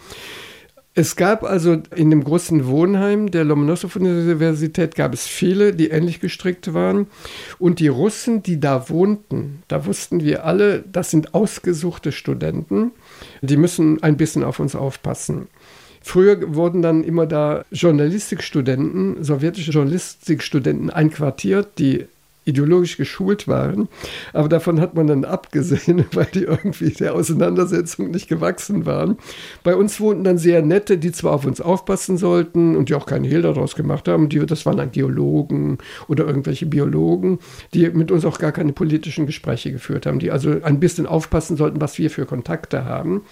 [0.98, 6.74] Es gab also in dem großen Wohnheim der Lomonossow-Universität gab es viele, die ähnlich gestrickt
[6.74, 7.08] waren.
[7.60, 12.92] Und die Russen, die da wohnten, da wussten wir alle, das sind ausgesuchte Studenten.
[13.42, 15.50] Die müssen ein bisschen auf uns aufpassen.
[16.08, 22.06] Früher wurden dann immer da Journalistikstudenten, sowjetische Journalistikstudenten einquartiert, die
[22.46, 23.90] ideologisch geschult waren.
[24.32, 29.18] Aber davon hat man dann abgesehen, weil die irgendwie der Auseinandersetzung nicht gewachsen waren.
[29.64, 33.08] Bei uns wohnten dann sehr nette, die zwar auf uns aufpassen sollten und die auch
[33.08, 34.30] keinen Hehl daraus gemacht haben.
[34.30, 37.40] Die, das waren dann Geologen oder irgendwelche Biologen,
[37.74, 41.58] die mit uns auch gar keine politischen Gespräche geführt haben, die also ein bisschen aufpassen
[41.58, 43.24] sollten, was wir für Kontakte haben.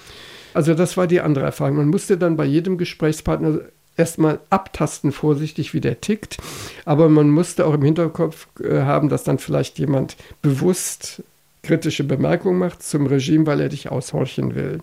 [0.53, 1.77] Also das war die andere Erfahrung.
[1.77, 3.59] Man musste dann bei jedem Gesprächspartner
[3.97, 6.37] erstmal abtasten, vorsichtig, wie der tickt.
[6.85, 11.23] Aber man musste auch im Hinterkopf äh, haben, dass dann vielleicht jemand bewusst
[11.61, 14.79] kritische Bemerkungen macht zum Regime, weil er dich aushorchen will.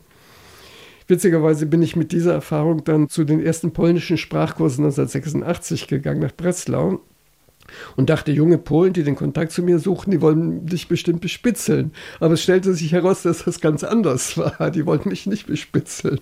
[1.06, 6.32] Witzigerweise bin ich mit dieser Erfahrung dann zu den ersten polnischen Sprachkursen 1986 gegangen nach
[6.32, 7.00] Breslau
[7.96, 11.92] und dachte, junge Polen, die den Kontakt zu mir suchen, die wollen dich bestimmt bespitzeln.
[12.20, 14.70] Aber es stellte sich heraus, dass das ganz anders war.
[14.70, 16.20] Die wollten mich nicht bespitzeln.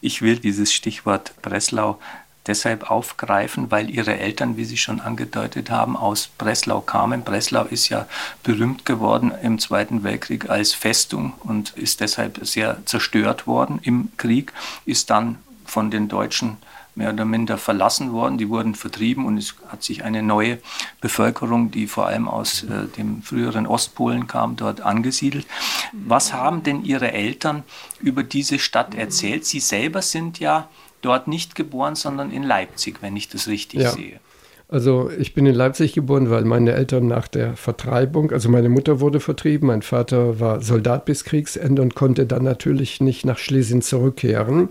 [0.00, 1.98] Ich will dieses Stichwort Breslau
[2.46, 7.22] deshalb aufgreifen, weil ihre Eltern, wie Sie schon angedeutet haben, aus Breslau kamen.
[7.22, 8.06] Breslau ist ja
[8.42, 14.52] berühmt geworden im Zweiten Weltkrieg als Festung und ist deshalb sehr zerstört worden im Krieg,
[14.84, 16.58] ist dann von den Deutschen
[16.94, 18.38] mehr oder minder verlassen worden.
[18.38, 20.58] Die wurden vertrieben und es hat sich eine neue
[21.00, 25.46] Bevölkerung, die vor allem aus äh, dem früheren Ostpolen kam, dort angesiedelt.
[25.92, 27.62] Was haben denn Ihre Eltern
[28.00, 29.44] über diese Stadt erzählt?
[29.44, 30.68] Sie selber sind ja
[31.02, 33.90] dort nicht geboren, sondern in Leipzig, wenn ich das richtig ja.
[33.90, 34.20] sehe.
[34.68, 38.98] Also ich bin in Leipzig geboren, weil meine Eltern nach der Vertreibung, also meine Mutter
[38.98, 43.82] wurde vertrieben, mein Vater war Soldat bis Kriegsende und konnte dann natürlich nicht nach Schlesien
[43.82, 44.70] zurückkehren.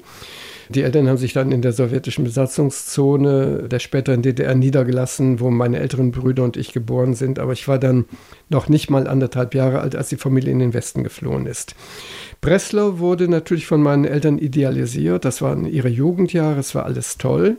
[0.74, 5.80] Die Eltern haben sich dann in der sowjetischen Besatzungszone der späteren DDR niedergelassen, wo meine
[5.80, 7.38] älteren Brüder und ich geboren sind.
[7.38, 8.06] Aber ich war dann
[8.50, 11.76] noch nicht mal anderthalb Jahre alt, als die Familie in den Westen geflohen ist.
[12.42, 15.26] Breslau wurde natürlich von meinen Eltern idealisiert.
[15.26, 17.58] Das waren ihre Jugendjahre, es war alles toll.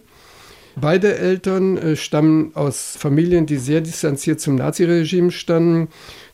[0.76, 5.88] Beide Eltern äh, stammen aus Familien, die sehr distanziert zum Naziregime standen.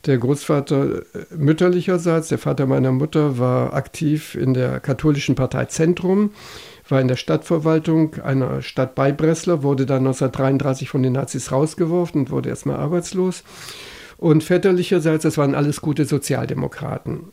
[0.07, 1.03] Der Großvater äh,
[1.37, 6.31] mütterlicherseits, der Vater meiner Mutter, war aktiv in der katholischen Partei Zentrum,
[6.91, 12.23] war in der Stadtverwaltung einer Stadt bei Breslau, wurde dann 1933 von den Nazis rausgeworfen
[12.23, 13.43] und wurde erstmal arbeitslos.
[14.17, 17.31] Und väterlicherseits, das waren alles gute Sozialdemokraten.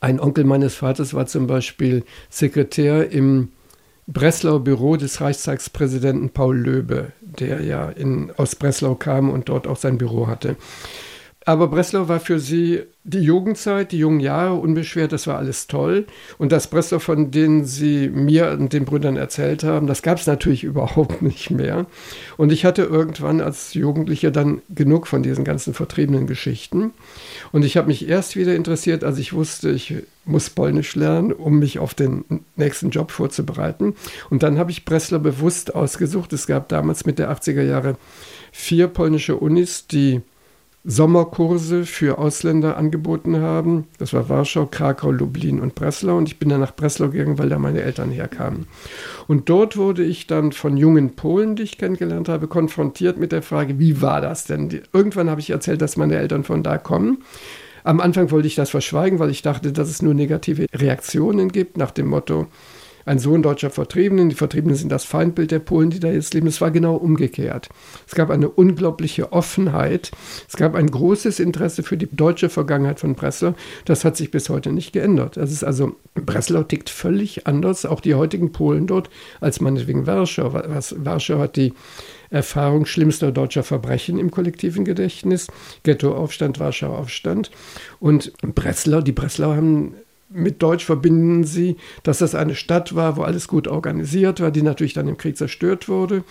[0.00, 3.50] Ein Onkel meines Vaters war zum Beispiel Sekretär im
[4.06, 9.76] Breslauer Büro des Reichstagspräsidenten Paul Löbe, der ja in, aus Breslau kam und dort auch
[9.76, 10.56] sein Büro hatte.
[11.48, 16.06] Aber Breslau war für sie die Jugendzeit, die jungen Jahre, unbeschwert, das war alles toll.
[16.38, 20.26] Und das Breslau, von dem sie mir und den Brüdern erzählt haben, das gab es
[20.26, 21.86] natürlich überhaupt nicht mehr.
[22.36, 26.90] Und ich hatte irgendwann als Jugendlicher dann genug von diesen ganzen vertriebenen Geschichten.
[27.52, 31.60] Und ich habe mich erst wieder interessiert, als ich wusste, ich muss Polnisch lernen, um
[31.60, 32.24] mich auf den
[32.56, 33.94] nächsten Job vorzubereiten.
[34.30, 36.32] Und dann habe ich Breslau bewusst ausgesucht.
[36.32, 37.96] Es gab damals mit der 80er Jahre
[38.50, 40.22] vier polnische Unis, die
[40.88, 43.88] Sommerkurse für Ausländer angeboten haben.
[43.98, 46.16] Das war Warschau, Krakau, Lublin und Breslau.
[46.16, 48.68] Und ich bin dann nach Breslau gegangen, weil da meine Eltern herkamen.
[49.26, 53.42] Und dort wurde ich dann von jungen Polen, die ich kennengelernt habe, konfrontiert mit der
[53.42, 54.80] Frage, wie war das denn?
[54.92, 57.18] Irgendwann habe ich erzählt, dass meine Eltern von da kommen.
[57.82, 61.76] Am Anfang wollte ich das verschweigen, weil ich dachte, dass es nur negative Reaktionen gibt,
[61.76, 62.46] nach dem Motto,
[63.06, 64.28] ein Sohn deutscher Vertriebenen.
[64.28, 66.48] Die Vertriebenen sind das Feindbild der Polen, die da jetzt leben.
[66.48, 67.68] Es war genau umgekehrt.
[68.06, 70.10] Es gab eine unglaubliche Offenheit.
[70.48, 73.54] Es gab ein großes Interesse für die deutsche Vergangenheit von Breslau.
[73.84, 75.36] Das hat sich bis heute nicht geändert.
[75.36, 79.08] Das ist also, Breslau tickt völlig anders, auch die heutigen Polen dort,
[79.40, 80.52] als meinetwegen Warschau.
[80.52, 81.72] Was, Warschau hat die
[82.28, 85.46] Erfahrung schlimmster deutscher Verbrechen im kollektiven Gedächtnis.
[85.84, 87.52] Ghettoaufstand, Warschauer Aufstand.
[88.00, 89.94] Und Breslau, die Breslau haben
[90.28, 94.62] mit Deutsch verbinden sie, dass das eine Stadt war, wo alles gut organisiert war, die
[94.62, 96.24] natürlich dann im Krieg zerstört wurde.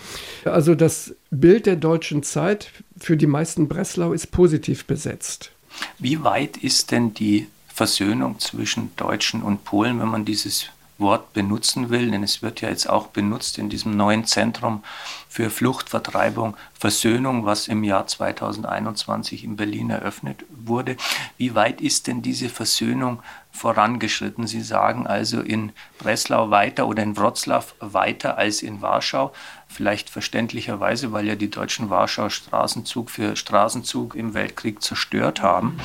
[0.43, 5.51] Also das Bild der deutschen Zeit für die meisten Breslau ist positiv besetzt.
[5.99, 11.89] Wie weit ist denn die Versöhnung zwischen Deutschen und Polen, wenn man dieses Wort benutzen
[11.89, 14.83] will, denn es wird ja jetzt auch benutzt in diesem neuen Zentrum
[15.27, 20.95] für Flucht, Vertreibung, Versöhnung, was im Jahr 2021 in Berlin eröffnet wurde.
[21.37, 23.19] Wie weit ist denn diese Versöhnung
[23.55, 24.47] vorangeschritten?
[24.47, 29.31] Sie sagen also in Breslau weiter oder in Wroclaw weiter als in Warschau
[29.67, 35.77] vielleicht verständlicherweise, weil ja die Deutschen Warschau Straßenzug für Straßenzug im Weltkrieg zerstört haben.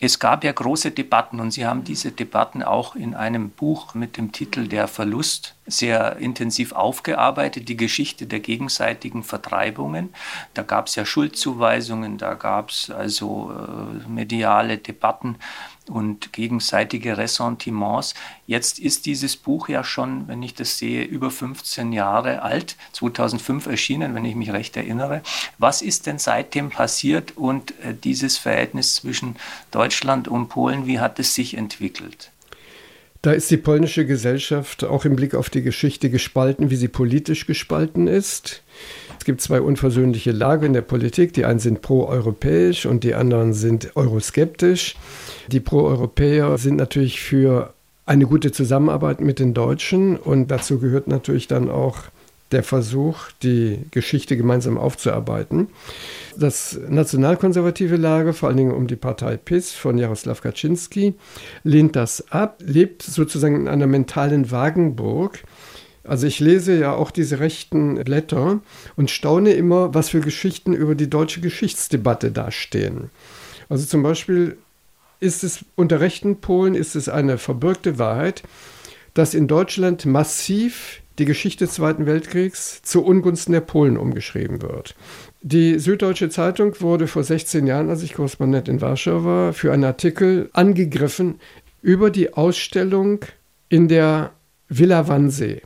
[0.00, 4.16] Es gab ja große Debatten und Sie haben diese Debatten auch in einem Buch mit
[4.16, 10.14] dem Titel Der Verlust sehr intensiv aufgearbeitet, die Geschichte der gegenseitigen Vertreibungen.
[10.54, 15.36] Da gab es ja Schuldzuweisungen, da gab es also äh, mediale Debatten
[15.88, 18.14] und gegenseitige Ressentiments.
[18.46, 23.66] Jetzt ist dieses Buch ja schon, wenn ich das sehe, über 15 Jahre alt, 2005
[23.66, 25.22] erschienen, wenn ich mich recht erinnere.
[25.58, 29.36] Was ist denn seitdem passiert und äh, dieses Verhältnis zwischen
[29.70, 32.30] Deutschland und Polen, wie hat es sich entwickelt?
[33.22, 37.46] Da ist die polnische Gesellschaft auch im Blick auf die Geschichte gespalten, wie sie politisch
[37.46, 38.62] gespalten ist.
[39.18, 41.32] Es gibt zwei unversöhnliche Lager in der Politik.
[41.32, 44.96] Die einen sind pro-europäisch und die anderen sind euroskeptisch.
[45.48, 47.74] Die Pro-Europäer sind natürlich für
[48.06, 52.04] eine gute Zusammenarbeit mit den Deutschen und dazu gehört natürlich dann auch
[52.52, 55.68] der Versuch, die Geschichte gemeinsam aufzuarbeiten.
[56.36, 61.14] Das nationalkonservative Lager, vor allen Dingen um die Partei PIS von Jaroslaw Kaczynski,
[61.64, 65.40] lehnt das ab, lebt sozusagen in einer mentalen Wagenburg.
[66.08, 68.60] Also ich lese ja auch diese rechten Blätter
[68.96, 73.10] und staune immer, was für Geschichten über die deutsche Geschichtsdebatte dastehen.
[73.68, 74.56] Also zum Beispiel
[75.20, 78.42] ist es unter rechten Polen ist es eine verbürgte Wahrheit,
[79.14, 84.94] dass in Deutschland massiv die Geschichte des Zweiten Weltkriegs zu Ungunsten der Polen umgeschrieben wird.
[85.42, 89.84] Die Süddeutsche Zeitung wurde vor 16 Jahren, als ich Korrespondent in Warschau war, für einen
[89.84, 91.40] Artikel angegriffen
[91.82, 93.24] über die Ausstellung
[93.68, 94.30] in der
[94.68, 95.62] Villa Wannsee.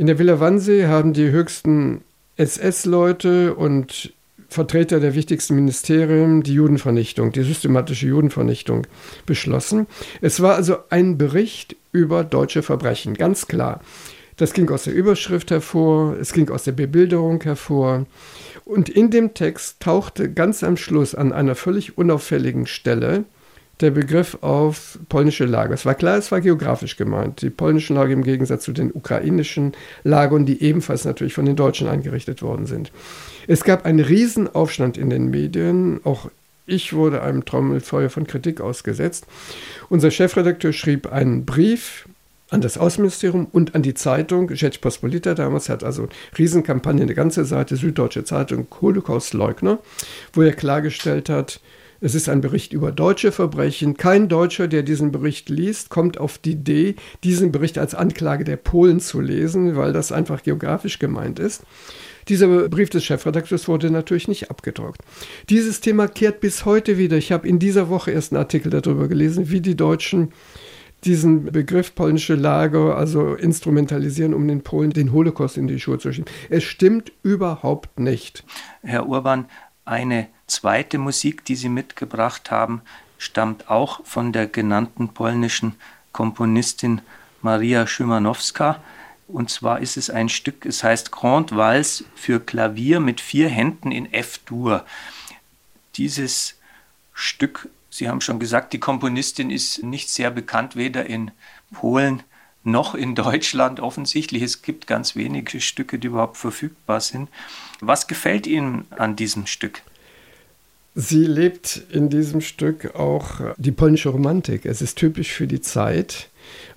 [0.00, 2.00] In der Villa Wannsee haben die höchsten
[2.38, 4.14] SS-Leute und
[4.48, 8.86] Vertreter der wichtigsten Ministerien die Judenvernichtung, die systematische Judenvernichtung
[9.26, 9.86] beschlossen.
[10.22, 13.82] Es war also ein Bericht über deutsche Verbrechen, ganz klar.
[14.38, 18.06] Das ging aus der Überschrift hervor, es ging aus der Bebilderung hervor.
[18.64, 23.24] Und in dem Text tauchte ganz am Schluss an einer völlig unauffälligen Stelle
[23.80, 25.74] der Begriff auf polnische Lager.
[25.74, 27.42] Es war klar, es war geografisch gemeint.
[27.42, 29.72] Die polnischen Lager im Gegensatz zu den ukrainischen
[30.04, 32.92] Lagern, die ebenfalls natürlich von den Deutschen eingerichtet worden sind.
[33.46, 36.00] Es gab einen Riesenaufstand in den Medien.
[36.04, 36.30] Auch
[36.66, 39.26] ich wurde einem Trommelfeuer von Kritik ausgesetzt.
[39.88, 42.06] Unser Chefredakteur schrieb einen Brief
[42.50, 47.76] an das Außenministerium und an die Zeitung, Rzeczpospolita damals, hat also Riesenkampagne, eine ganze Seite,
[47.76, 49.78] Süddeutsche Zeitung, Holocaust-Leugner,
[50.32, 51.60] wo er klargestellt hat,
[52.00, 53.96] es ist ein Bericht über deutsche Verbrechen.
[53.96, 58.56] Kein Deutscher, der diesen Bericht liest, kommt auf die Idee, diesen Bericht als Anklage der
[58.56, 61.62] Polen zu lesen, weil das einfach geografisch gemeint ist.
[62.28, 65.00] Dieser Brief des Chefredakteurs wurde natürlich nicht abgedruckt.
[65.48, 67.16] Dieses Thema kehrt bis heute wieder.
[67.16, 70.32] Ich habe in dieser Woche erst einen Artikel darüber gelesen, wie die Deutschen
[71.04, 76.12] diesen Begriff polnische Lager also instrumentalisieren, um den Polen den Holocaust in die Schuhe zu
[76.12, 76.30] schieben.
[76.50, 78.44] Es stimmt überhaupt nicht.
[78.82, 79.46] Herr Urban,
[79.84, 82.82] eine zweite Musik, die sie mitgebracht haben,
[83.18, 85.76] stammt auch von der genannten polnischen
[86.12, 87.02] Komponistin
[87.42, 88.82] Maria Szymanowska.
[89.28, 93.92] Und zwar ist es ein Stück, es heißt Grand Vals für Klavier mit vier Händen
[93.92, 94.84] in F-Dur.
[95.96, 96.58] Dieses
[97.12, 101.32] Stück, Sie haben schon gesagt, die Komponistin ist nicht sehr bekannt, weder in
[101.72, 102.22] Polen
[102.62, 104.42] noch in Deutschland offensichtlich.
[104.42, 107.28] Es gibt ganz wenige Stücke, die überhaupt verfügbar sind.
[107.80, 109.82] Was gefällt Ihnen an diesem Stück?
[110.94, 114.66] Sie lebt in diesem Stück auch die polnische Romantik.
[114.66, 116.28] Es ist typisch für die Zeit.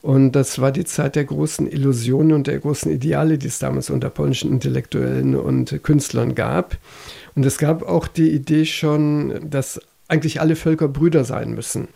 [0.02, 3.90] Und das war die Zeit der großen Illusionen und der großen Ideale, die es damals
[3.90, 6.78] unter polnischen Intellektuellen und Künstlern gab.
[7.36, 11.88] Und es gab auch die Idee schon, dass eigentlich alle Völker Brüder sein müssen.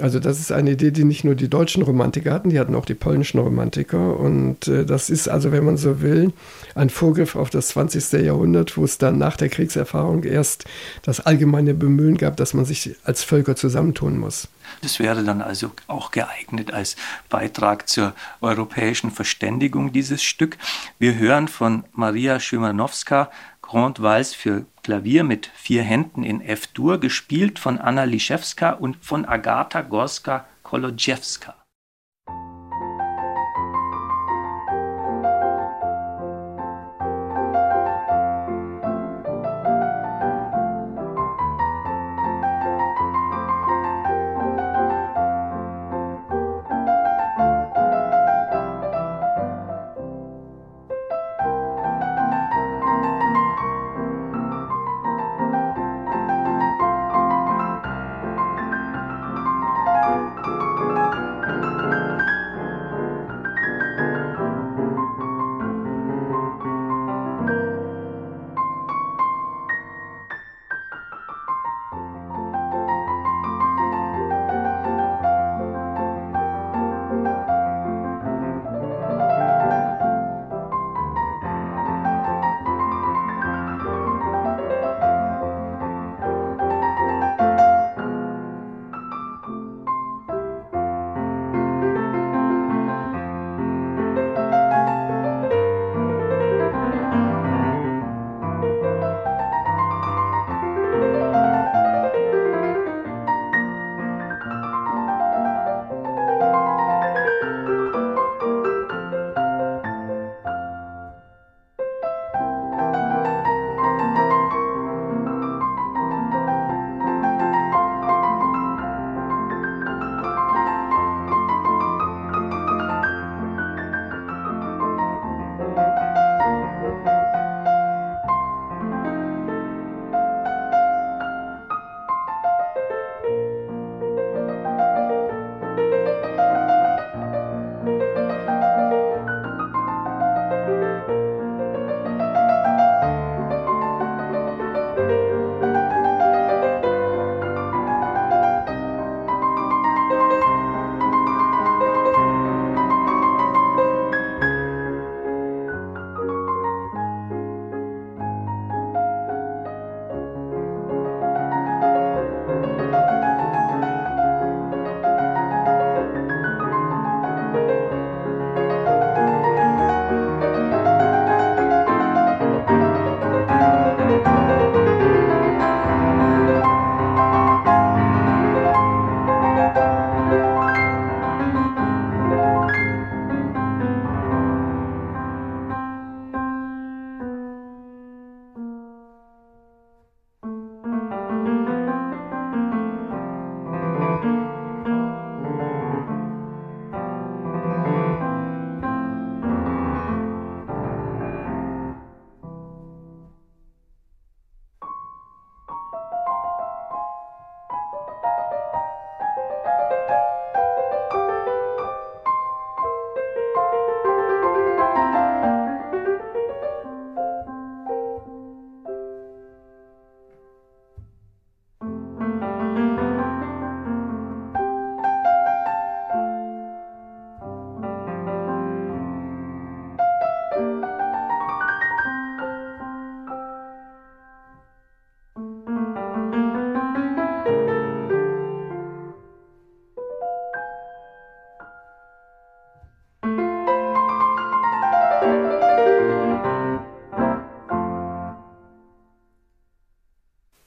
[0.00, 2.84] Also das ist eine Idee, die nicht nur die deutschen Romantiker hatten, die hatten auch
[2.84, 4.18] die polnischen Romantiker.
[4.18, 6.32] Und äh, das ist also, wenn man so will,
[6.74, 8.24] ein Vorgriff auf das 20.
[8.24, 10.64] Jahrhundert, wo es dann nach der Kriegserfahrung erst
[11.02, 14.48] das allgemeine Bemühen gab, dass man sich als Völker zusammentun muss.
[14.82, 16.96] Das wäre dann also auch geeignet als
[17.28, 20.58] Beitrag zur europäischen Verständigung dieses Stück.
[20.98, 23.30] Wir hören von Maria Szymanowska
[23.64, 29.24] Grand Vals für Klavier mit vier Händen in F-Dur, gespielt von Anna Liszewska und von
[29.24, 31.54] Agata Gorska-Kolodziewska.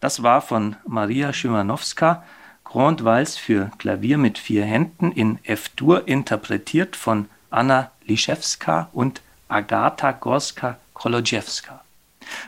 [0.08, 2.24] Das war von Maria Szymanowska,
[2.64, 10.12] Grand Vals für Klavier mit vier Händen in F-Dur, interpretiert von Anna Liszewska und Agata
[10.12, 11.82] Gorska-Kolodziewska.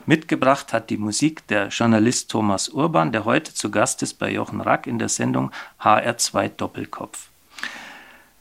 [0.06, 4.62] Mitgebracht hat die Musik der Journalist Thomas Urban, der heute zu Gast ist bei Jochen
[4.62, 5.52] Rack in der Sendung
[5.82, 7.28] HR2 Doppelkopf.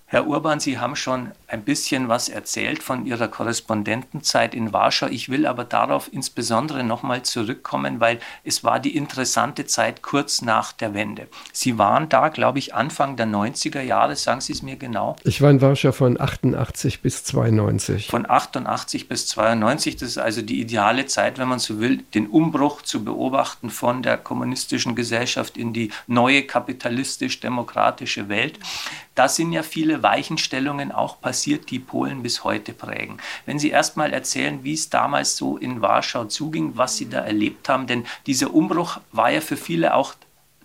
[0.07, 5.07] Herr Urban, Sie haben schon ein bisschen was erzählt von Ihrer Korrespondentenzeit in Warschau.
[5.07, 10.73] Ich will aber darauf insbesondere nochmal zurückkommen, weil es war die interessante Zeit kurz nach
[10.73, 11.27] der Wende.
[11.53, 14.15] Sie waren da, glaube ich, Anfang der 90er Jahre.
[14.15, 15.17] Sagen Sie es mir genau.
[15.25, 18.09] Ich war in Warschau von 88 bis 92.
[18.09, 19.97] Von 88 bis 92.
[19.97, 24.03] Das ist also die ideale Zeit, wenn man so will, den Umbruch zu beobachten von
[24.03, 28.59] der kommunistischen Gesellschaft in die neue kapitalistisch-demokratische Welt
[29.19, 33.19] da sind ja viele Weichenstellungen auch passiert, die Polen bis heute prägen.
[33.47, 37.21] Wenn Sie erst mal erzählen, wie es damals so in Warschau zuging, was Sie da
[37.21, 40.15] erlebt haben, denn dieser Umbruch war ja für viele auch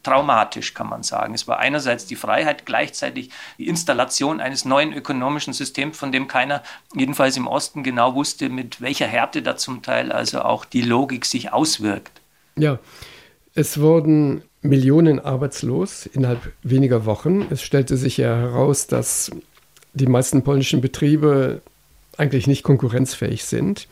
[0.03, 1.33] traumatisch, kann man sagen.
[1.33, 6.61] Es war einerseits die Freiheit, gleichzeitig die Installation eines neuen ökonomischen Systems, von dem keiner,
[6.93, 11.25] jedenfalls im Osten, genau wusste, mit welcher Härte da zum Teil also auch die Logik
[11.25, 12.21] sich auswirkt.
[12.57, 12.79] Ja,
[13.55, 17.47] es wurden Millionen arbeitslos innerhalb weniger Wochen.
[17.49, 19.31] Es stellte sich ja heraus, dass
[19.93, 21.61] die meisten polnischen Betriebe
[22.17, 23.87] eigentlich nicht konkurrenzfähig sind.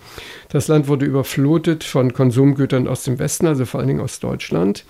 [0.49, 4.85] Das Land wurde überflutet von Konsumgütern aus dem Westen, also vor allen Dingen aus Deutschland.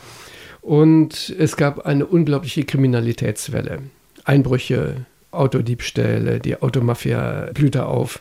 [0.62, 3.80] Und es gab eine unglaubliche Kriminalitätswelle.
[4.26, 8.20] Einbrüche, Autodiebstähle, die Automafia blühte auf.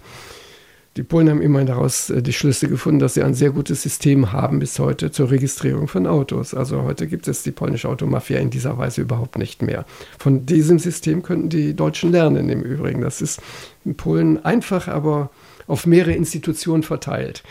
[0.96, 4.32] Die Polen haben immerhin daraus äh, die Schlüsse gefunden, dass sie ein sehr gutes System
[4.32, 6.52] haben bis heute zur Registrierung von Autos.
[6.52, 9.84] Also heute gibt es die polnische Automafia in dieser Weise überhaupt nicht mehr.
[10.18, 13.02] Von diesem System könnten die Deutschen lernen im Übrigen.
[13.02, 13.40] Das ist
[13.84, 15.30] in Polen einfach, aber
[15.68, 17.44] auf mehrere Institutionen verteilt.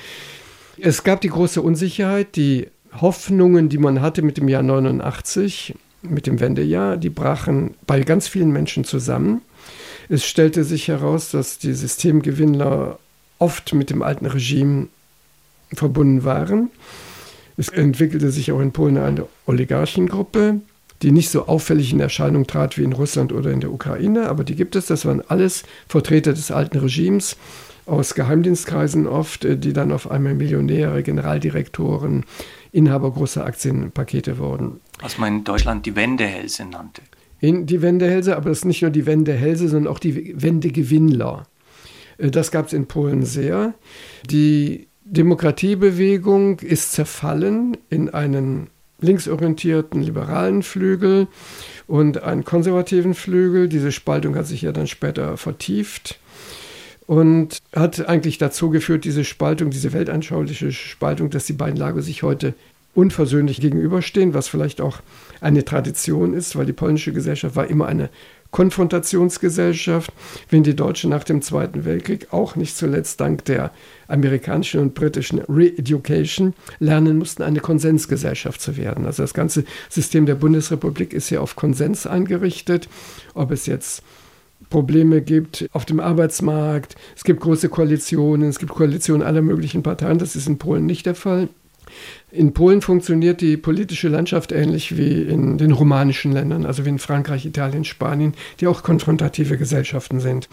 [0.77, 2.67] Es gab die große Unsicherheit, die
[2.99, 8.27] Hoffnungen, die man hatte mit dem Jahr 89, mit dem Wendejahr, die brachen bei ganz
[8.27, 9.41] vielen Menschen zusammen.
[10.09, 12.99] Es stellte sich heraus, dass die Systemgewinnler
[13.39, 14.87] oft mit dem alten Regime
[15.73, 16.69] verbunden waren.
[17.57, 20.61] Es entwickelte sich auch in Polen eine Oligarchengruppe,
[21.01, 24.43] die nicht so auffällig in Erscheinung trat wie in Russland oder in der Ukraine, aber
[24.43, 24.85] die gibt es.
[24.85, 27.37] Das waren alles Vertreter des alten Regimes
[27.85, 32.25] aus Geheimdienstkreisen oft, äh, die dann auf einmal Millionäre, Generaldirektoren,
[32.71, 34.79] Inhaber großer Aktienpakete wurden.
[35.01, 37.01] Was man in Deutschland die Wendehälse nannte.
[37.39, 41.47] In die Wendehälse, aber es ist nicht nur die Wendehälse, sondern auch die Wendegewinnler.
[42.19, 43.73] Äh, das gab es in Polen sehr.
[44.29, 48.67] Die Demokratiebewegung ist zerfallen in einen
[49.01, 51.27] linksorientierten liberalen Flügel
[51.87, 53.69] und einen konservativen Flügel.
[53.69, 56.19] Diese Spaltung hat sich ja dann später vertieft
[57.07, 62.23] und hat eigentlich dazu geführt, diese Spaltung, diese weltanschauliche Spaltung, dass die beiden Lager sich
[62.23, 62.53] heute
[62.93, 64.99] unversöhnlich gegenüberstehen, was vielleicht auch
[65.41, 68.09] eine Tradition ist, weil die polnische Gesellschaft war immer eine
[68.51, 70.11] Konfrontationsgesellschaft,
[70.49, 73.71] wenn die Deutschen nach dem Zweiten Weltkrieg auch nicht zuletzt dank der
[74.07, 79.05] amerikanischen und britischen Re-Education lernen mussten, eine Konsensgesellschaft zu werden.
[79.05, 82.89] Also das ganze System der Bundesrepublik ist ja auf Konsens eingerichtet,
[83.35, 84.03] ob es jetzt
[84.69, 90.19] Probleme gibt auf dem Arbeitsmarkt, es gibt große Koalitionen, es gibt Koalitionen aller möglichen Parteien,
[90.19, 91.49] das ist in Polen nicht der Fall.
[92.31, 96.99] In Polen funktioniert die politische Landschaft ähnlich wie in den romanischen Ländern, also wie in
[96.99, 100.49] Frankreich, Italien, Spanien, die auch konfrontative Gesellschaften sind.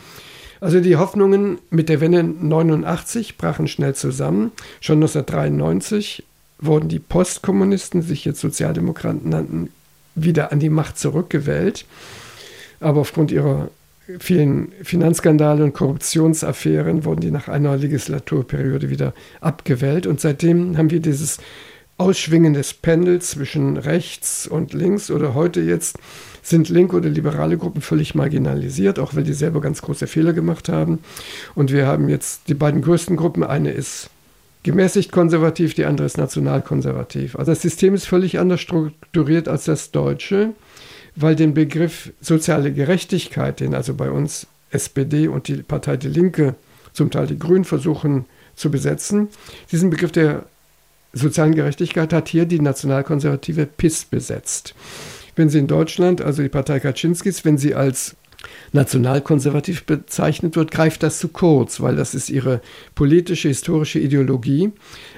[0.60, 4.52] Also die Hoffnungen mit der Wende 89 brachen schnell zusammen.
[4.80, 6.24] Schon 1993
[6.58, 9.70] wurden die Postkommunisten, die sich jetzt Sozialdemokraten nannten,
[10.14, 11.84] wieder an die Macht zurückgewählt.
[12.80, 13.70] Aber aufgrund ihrer
[14.18, 20.06] vielen Finanzskandale und Korruptionsaffären wurden die nach einer Legislaturperiode wieder abgewählt.
[20.06, 21.38] Und seitdem haben wir dieses
[21.98, 25.98] Ausschwingen des Pendels zwischen rechts und links oder heute jetzt
[26.42, 30.68] sind linke oder liberale Gruppen völlig marginalisiert, auch weil die selber ganz große Fehler gemacht
[30.68, 31.00] haben.
[31.54, 33.42] Und wir haben jetzt die beiden größten Gruppen.
[33.42, 34.10] Eine ist
[34.62, 37.34] gemäßigt konservativ, die andere ist nationalkonservativ.
[37.36, 40.50] Also das System ist völlig anders strukturiert als das deutsche
[41.16, 46.54] weil den Begriff soziale Gerechtigkeit, den also bei uns SPD und die Partei Die Linke,
[46.92, 49.28] zum Teil die Grünen versuchen zu besetzen,
[49.70, 50.44] diesen Begriff der
[51.12, 54.74] sozialen Gerechtigkeit hat hier die nationalkonservative PIS besetzt.
[55.34, 58.16] Wenn sie in Deutschland, also die Partei Kaczynskis, wenn sie als
[58.72, 62.60] nationalkonservativ bezeichnet wird, greift das zu kurz, weil das ist ihre
[62.94, 64.72] politische, historische Ideologie.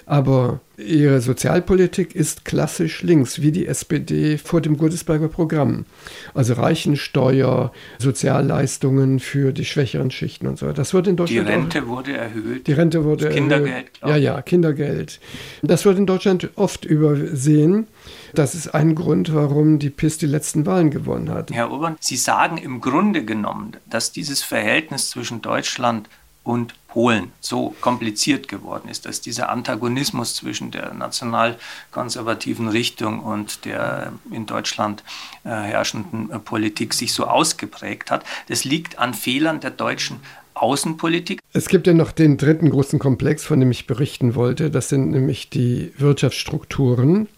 [0.07, 5.87] Aber Ihre Sozialpolitik ist klassisch links, wie die SPD vor dem Godesberger Programm.
[6.35, 10.71] Also Reichensteuer, Sozialleistungen für die schwächeren Schichten und so.
[10.71, 11.49] Das wird in Deutschland.
[11.49, 12.67] Die Rente auch, wurde erhöht.
[12.69, 13.91] Die Rente wurde Kindergeld.
[14.01, 14.01] Erhöht.
[14.03, 15.19] Ja, ja, Kindergeld.
[15.63, 17.89] Das wird in Deutschland oft übersehen.
[18.35, 21.51] Das ist ein Grund, warum die PIS die letzten Wahlen gewonnen hat.
[21.51, 26.09] Herr Urban, Sie sagen im Grunde genommen, dass dieses Verhältnis zwischen Deutschland
[26.49, 34.13] und Polen so kompliziert geworden ist, dass dieser Antagonismus zwischen der nationalkonservativen Richtung und der
[34.33, 35.05] in Deutschland
[35.45, 38.25] äh, herrschenden äh, Politik sich so ausgeprägt hat.
[38.49, 40.21] Das liegt an Fehlern der deutschen
[40.55, 41.41] Außenpolitik.
[41.53, 44.71] Es gibt ja noch den dritten großen Komplex, von dem ich berichten wollte.
[44.71, 47.29] Das sind nämlich die Wirtschaftsstrukturen.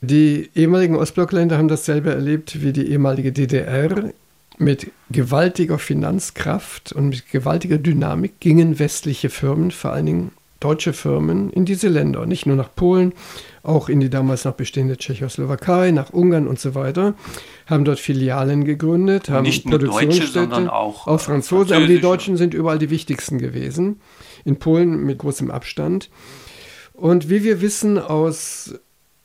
[0.00, 4.12] Die ehemaligen Ostblockländer haben dasselbe erlebt wie die ehemalige DDR
[4.58, 11.50] mit gewaltiger Finanzkraft und mit gewaltiger Dynamik gingen westliche Firmen, vor allen Dingen deutsche Firmen,
[11.50, 12.26] in diese Länder.
[12.26, 13.12] Nicht nur nach Polen,
[13.62, 17.14] auch in die damals noch bestehende Tschechoslowakei, nach Ungarn und so weiter.
[17.66, 21.76] Haben dort Filialen gegründet, haben Nicht nur Deutsche, sondern auch, auch Franzosen.
[21.76, 24.00] Aber die Deutschen sind überall die wichtigsten gewesen.
[24.44, 26.10] In Polen mit großem Abstand.
[26.92, 28.74] Und wie wir wissen aus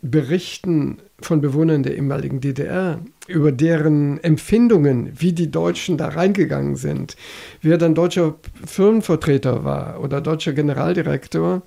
[0.03, 7.15] Berichten von Bewohnern der ehemaligen DDR über deren Empfindungen, wie die Deutschen da reingegangen sind,
[7.61, 8.35] wer dann deutscher
[8.65, 11.61] Firmenvertreter war oder deutscher Generaldirektor,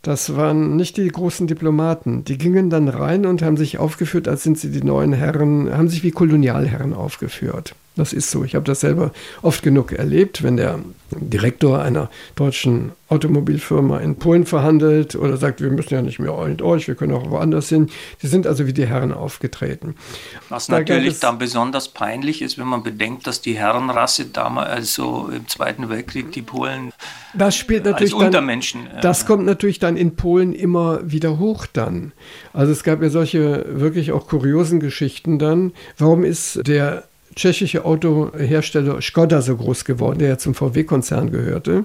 [0.00, 2.24] das waren nicht die großen Diplomaten.
[2.24, 5.88] Die gingen dann rein und haben sich aufgeführt, als sind sie die neuen Herren, haben
[5.88, 7.74] sich wie Kolonialherren aufgeführt.
[7.94, 8.42] Das ist so.
[8.44, 9.12] Ich habe das selber
[9.42, 10.78] oft genug erlebt, wenn der
[11.10, 16.62] Direktor einer deutschen Automobilfirma in Polen verhandelt oder sagt, wir müssen ja nicht mehr mit
[16.62, 17.90] euch, wir können auch woanders hin.
[18.22, 19.94] Die sind also wie die Herren aufgetreten.
[20.48, 25.28] Was da natürlich dann besonders peinlich ist, wenn man bedenkt, dass die Herrenrasse damals, also
[25.34, 26.92] im Zweiten Weltkrieg, die Polen
[27.34, 28.86] das spielt natürlich als Untermenschen.
[28.90, 32.12] Dann, das kommt natürlich dann in Polen immer wieder hoch dann.
[32.52, 35.72] Also es gab ja solche wirklich auch kuriosen Geschichten dann.
[35.98, 41.84] Warum ist der tschechische Autohersteller Skoda so groß geworden, der ja zum VW-Konzern gehörte.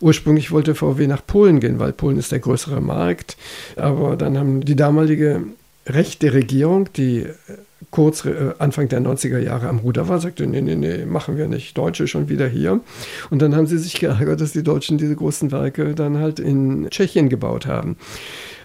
[0.00, 3.36] Ursprünglich wollte VW nach Polen gehen, weil Polen ist der größere Markt.
[3.76, 5.42] Aber dann haben die damalige
[5.86, 7.26] rechte Regierung, die
[7.90, 11.46] kurz äh, Anfang der 90er Jahre am Ruder war, sagte, nee, nee, nee, machen wir
[11.46, 12.80] nicht, Deutsche schon wieder hier.
[13.30, 16.88] Und dann haben sie sich geärgert, dass die Deutschen diese großen Werke dann halt in
[16.90, 17.96] Tschechien gebaut haben.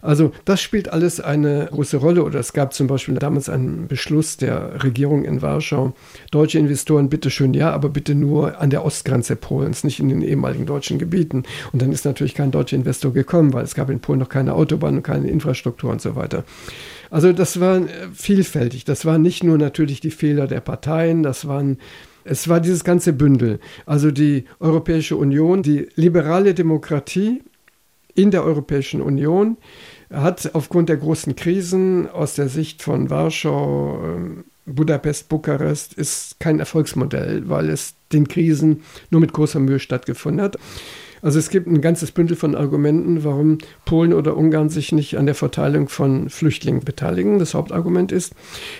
[0.01, 2.23] Also das spielt alles eine große Rolle.
[2.23, 5.93] Oder es gab zum Beispiel damals einen Beschluss der Regierung in Warschau,
[6.31, 10.21] deutsche Investoren bitte schön ja, aber bitte nur an der Ostgrenze Polens, nicht in den
[10.21, 11.43] ehemaligen deutschen Gebieten.
[11.71, 14.53] Und dann ist natürlich kein deutscher Investor gekommen, weil es gab in Polen noch keine
[14.53, 16.43] Autobahn und keine Infrastruktur und so weiter.
[17.09, 17.81] Also das war
[18.13, 18.85] vielfältig.
[18.85, 21.77] Das waren nicht nur natürlich die Fehler der Parteien, das waren
[22.25, 23.59] es war dieses ganze Bündel.
[23.85, 27.41] Also die Europäische Union, die liberale Demokratie
[28.13, 29.57] in der Europäischen Union,
[30.11, 36.59] hat aufgrund der großen Krisen aus der Sicht von Warschau, ähm, Budapest, Bukarest, ist kein
[36.59, 40.57] Erfolgsmodell, weil es den Krisen nur mit großer Mühe stattgefunden hat.
[41.21, 45.25] Also es gibt ein ganzes Bündel von Argumenten, warum Polen oder Ungarn sich nicht an
[45.25, 47.39] der Verteilung von Flüchtlingen beteiligen.
[47.39, 48.33] Das Hauptargument ist,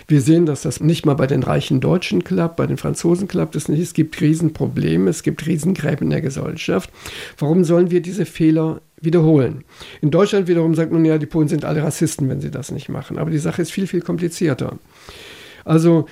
[0.08, 3.56] wir sehen, dass das nicht mal bei den reichen Deutschen klappt, bei den Franzosen klappt
[3.56, 3.82] es nicht.
[3.82, 6.90] Es gibt Riesenprobleme, es gibt Riesengräben in der Gesellschaft.
[7.38, 9.64] Warum sollen wir diese Fehler wiederholen.
[10.02, 12.90] In Deutschland wiederum sagt man ja, die Polen sind alle Rassisten, wenn sie das nicht
[12.90, 13.18] machen.
[13.18, 14.78] Aber die Sache ist viel, viel komplizierter.
[15.66, 16.08] Also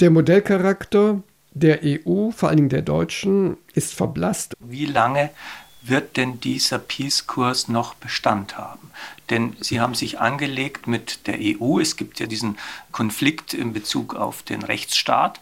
[0.00, 4.54] der Modellcharakter der EU, vor allen Dingen der Deutschen, ist verblasst.
[4.60, 5.30] Wie lange
[5.82, 8.89] wird denn dieser Peace-Kurs noch Bestand haben?
[9.30, 11.78] Denn Sie haben sich angelegt mit der EU.
[11.78, 12.58] Es gibt ja diesen
[12.90, 15.40] Konflikt in Bezug auf den Rechtsstaat.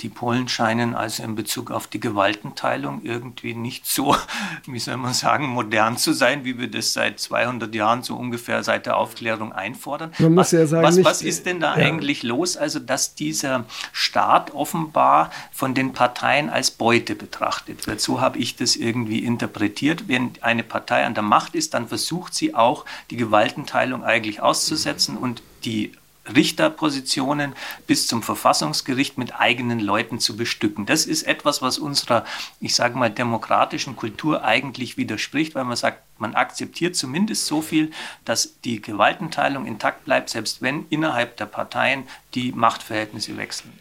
[0.00, 4.16] Die Polen scheinen also in Bezug auf die Gewaltenteilung irgendwie nicht so,
[4.66, 8.62] wie soll man sagen, modern zu sein, wie wir das seit 200 Jahren so ungefähr
[8.62, 10.12] seit der Aufklärung einfordern.
[10.18, 11.86] Man muss was, ja sagen, was, was ist denn da ja.
[11.86, 12.56] eigentlich los?
[12.56, 18.00] Also, dass dieser Staat offenbar von den Parteien als Beute betrachtet wird.
[18.00, 20.08] So habe ich das irgendwie interpretiert.
[20.08, 25.16] Wenn eine Partei an der Macht ist, dann versucht sie auch, die Gewaltenteilung eigentlich auszusetzen
[25.16, 25.92] und die
[26.34, 27.54] Richterpositionen
[27.86, 30.86] bis zum Verfassungsgericht mit eigenen Leuten zu bestücken.
[30.86, 32.24] Das ist etwas, was unserer,
[32.60, 37.90] ich sage mal, demokratischen Kultur eigentlich widerspricht, weil man sagt, man akzeptiert zumindest so viel,
[38.24, 43.72] dass die Gewaltenteilung intakt bleibt, selbst wenn innerhalb der Parteien die Machtverhältnisse wechseln.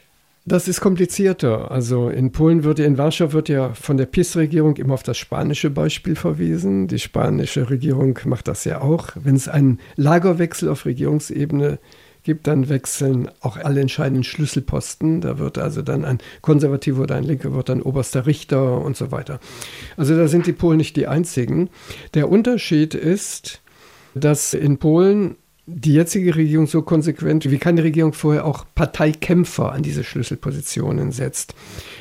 [0.48, 1.72] Das ist komplizierter.
[1.72, 5.18] Also in Polen wird ja, in Warschau wird ja von der PiS-Regierung immer auf das
[5.18, 6.88] spanische Beispiel verwiesen.
[6.88, 9.10] Die spanische Regierung macht das ja auch.
[9.16, 11.80] Wenn es einen Lagerwechsel auf Regierungsebene
[12.22, 15.22] gibt, dann wechseln auch alle entscheidenden Schlüsselposten.
[15.22, 19.12] Da wird also dann ein Konservativer oder ein Linker wird dann oberster Richter und so
[19.12, 19.39] weiter.
[19.98, 21.72] Also da sind die Polen nicht die einzigen.
[22.14, 23.62] Der Unterschied ist,
[24.14, 25.38] dass in Polen
[25.68, 31.55] die jetzige Regierung so konsequent wie keine Regierung vorher auch Parteikämpfer an diese Schlüsselpositionen setzt.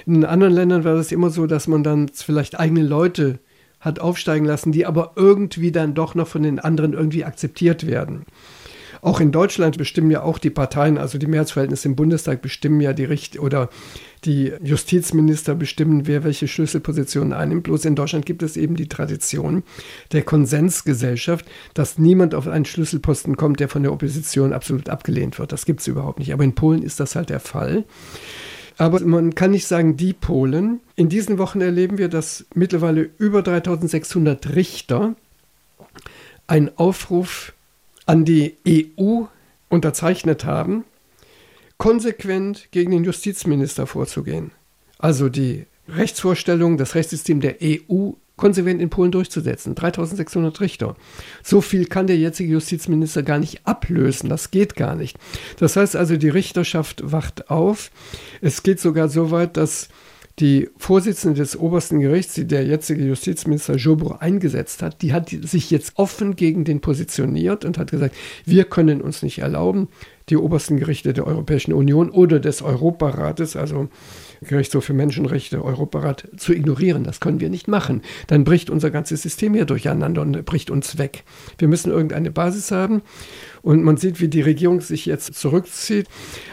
[0.06, 3.38] In anderen Ländern war es immer so, dass man dann vielleicht eigene Leute
[3.80, 8.24] hat aufsteigen lassen, die aber irgendwie dann doch noch von den anderen irgendwie akzeptiert werden.
[9.04, 12.94] Auch in Deutschland bestimmen ja auch die Parteien, also die Mehrheitsverhältnisse im Bundestag bestimmen ja
[12.94, 13.68] die Richt oder
[14.24, 17.64] die Justizminister bestimmen, wer welche Schlüsselpositionen einnimmt.
[17.64, 19.62] Bloß in Deutschland gibt es eben die Tradition
[20.12, 21.44] der Konsensgesellschaft,
[21.74, 25.52] dass niemand auf einen Schlüsselposten kommt, der von der Opposition absolut abgelehnt wird.
[25.52, 26.32] Das gibt es überhaupt nicht.
[26.32, 27.84] Aber in Polen ist das halt der Fall.
[28.78, 30.80] Aber man kann nicht sagen, die Polen.
[30.96, 35.14] In diesen Wochen erleben wir, dass mittlerweile über 3600 Richter
[36.46, 37.52] einen Aufruf
[38.06, 39.24] an die EU
[39.68, 40.84] unterzeichnet haben,
[41.78, 44.52] konsequent gegen den Justizminister vorzugehen.
[44.98, 49.74] Also die Rechtsvorstellung, das Rechtssystem der EU konsequent in Polen durchzusetzen.
[49.74, 50.96] 3600 Richter.
[51.42, 54.28] So viel kann der jetzige Justizminister gar nicht ablösen.
[54.28, 55.18] Das geht gar nicht.
[55.58, 57.90] Das heißt also, die Richterschaft wacht auf.
[58.40, 59.88] Es geht sogar so weit, dass
[60.40, 65.70] die Vorsitzende des obersten Gerichts, die der jetzige Justizminister Jobro eingesetzt hat, die hat sich
[65.70, 69.88] jetzt offen gegen den positioniert und hat gesagt, wir können uns nicht erlauben,
[70.28, 73.88] die obersten Gerichte der Europäischen Union oder des Europarates, also
[74.42, 77.04] Gerichtshof für Menschenrechte, Europarat, zu ignorieren.
[77.04, 78.02] Das können wir nicht machen.
[78.26, 81.24] Dann bricht unser ganzes System hier durcheinander und bricht uns weg.
[81.58, 83.02] Wir müssen irgendeine Basis haben.
[83.62, 86.06] Und man sieht, wie die Regierung sich jetzt zurückzieht.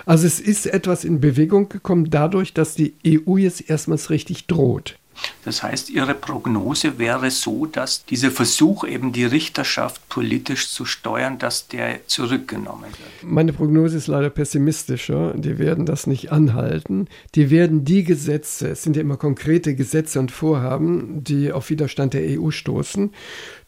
[0.05, 5.00] Also es ist etwas in Bewegung gekommen dadurch, dass die EU jetzt erstmals richtig droht.
[5.43, 11.39] Das heißt, Ihre Prognose wäre so, dass dieser Versuch, eben die Richterschaft politisch zu steuern,
[11.39, 13.23] dass der zurückgenommen wird.
[13.31, 15.33] Meine Prognose ist leider pessimistischer.
[15.35, 17.07] Die werden das nicht anhalten.
[17.35, 22.13] Die werden die Gesetze, es sind ja immer konkrete Gesetze und Vorhaben, die auf Widerstand
[22.13, 23.11] der EU stoßen,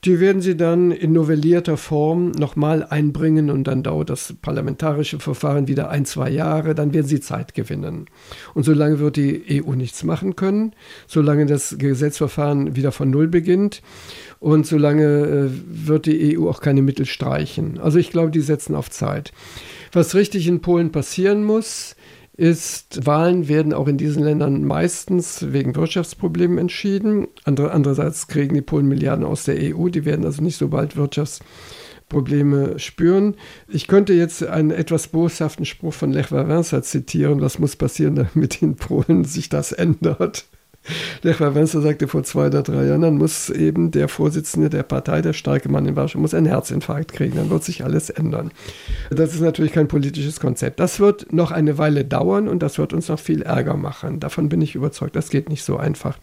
[0.05, 5.67] die werden sie dann in novellierter Form nochmal einbringen und dann dauert das parlamentarische Verfahren
[5.67, 8.07] wieder ein, zwei Jahre, dann werden sie Zeit gewinnen.
[8.53, 10.73] Und solange wird die EU nichts machen können,
[11.07, 13.81] solange das Gesetzverfahren wieder von Null beginnt
[14.39, 15.49] und solange äh,
[15.87, 17.79] wird die EU auch keine Mittel streichen.
[17.79, 19.31] Also ich glaube, die setzen auf Zeit.
[19.93, 21.95] Was richtig in Polen passieren muss,
[22.35, 27.27] ist, Wahlen werden auch in diesen Ländern meistens wegen Wirtschaftsproblemen entschieden.
[27.43, 30.95] Andere, andererseits kriegen die Polen Milliarden aus der EU, die werden also nicht so bald
[30.95, 33.35] Wirtschaftsprobleme spüren.
[33.67, 38.61] Ich könnte jetzt einen etwas boshaften Spruch von Lech Wałęsa zitieren, was muss passieren, damit
[38.61, 40.45] in Polen sich das ändert.
[41.21, 45.21] Lech Wałęsa sagte vor zwei oder drei Jahren, dann muss eben der Vorsitzende der Partei,
[45.21, 48.51] der starke Mann in Warschau, muss einen Herzinfarkt kriegen, dann wird sich alles ändern.
[49.09, 50.79] Das ist natürlich kein politisches Konzept.
[50.79, 54.19] Das wird noch eine Weile dauern und das wird uns noch viel Ärger machen.
[54.19, 55.15] Davon bin ich überzeugt.
[55.15, 56.17] Das geht nicht so einfach.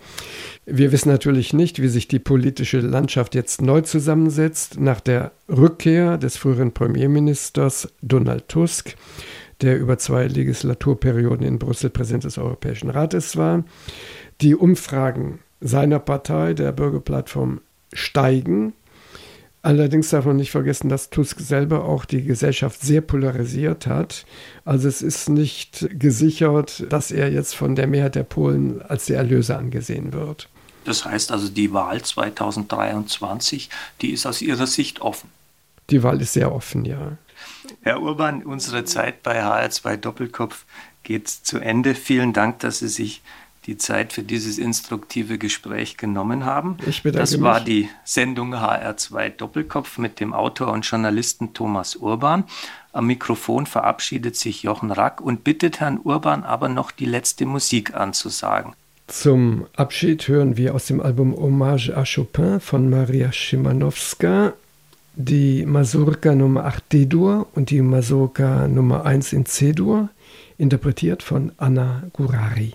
[0.66, 6.18] Wir wissen natürlich nicht, wie sich die politische Landschaft jetzt neu zusammensetzt nach der Rückkehr
[6.18, 8.94] des früheren Premierministers Donald Tusk
[9.62, 13.64] der über zwei Legislaturperioden in Brüssel Präsident des Europäischen Rates war.
[14.40, 17.60] Die Umfragen seiner Partei, der Bürgerplattform,
[17.92, 18.72] steigen.
[19.62, 24.24] Allerdings darf man nicht vergessen, dass Tusk selber auch die Gesellschaft sehr polarisiert hat.
[24.64, 29.18] Also es ist nicht gesichert, dass er jetzt von der Mehrheit der Polen als der
[29.18, 30.48] Erlöser angesehen wird.
[30.86, 33.68] Das heißt also, die Wahl 2023,
[34.00, 35.28] die ist aus Ihrer Sicht offen.
[35.90, 37.18] Die Wahl ist sehr offen, ja.
[37.82, 40.64] Herr Urban, unsere Zeit bei HR2 Doppelkopf
[41.02, 41.94] geht zu Ende.
[41.94, 43.22] Vielen Dank, dass Sie sich
[43.66, 46.78] die Zeit für dieses instruktive Gespräch genommen haben.
[46.86, 52.44] Ich bedanke das war die Sendung HR2 Doppelkopf mit dem Autor und Journalisten Thomas Urban.
[52.92, 57.94] Am Mikrofon verabschiedet sich Jochen Rack und bittet Herrn Urban aber noch die letzte Musik
[57.94, 58.72] anzusagen.
[59.06, 64.54] Zum Abschied hören wir aus dem Album Hommage à Chopin von Maria Schimanowska
[65.16, 70.08] die Mazurka Nummer 8 D-Dur und die Mazurka Nummer 1 in C-Dur,
[70.56, 72.74] interpretiert von Anna Gurari.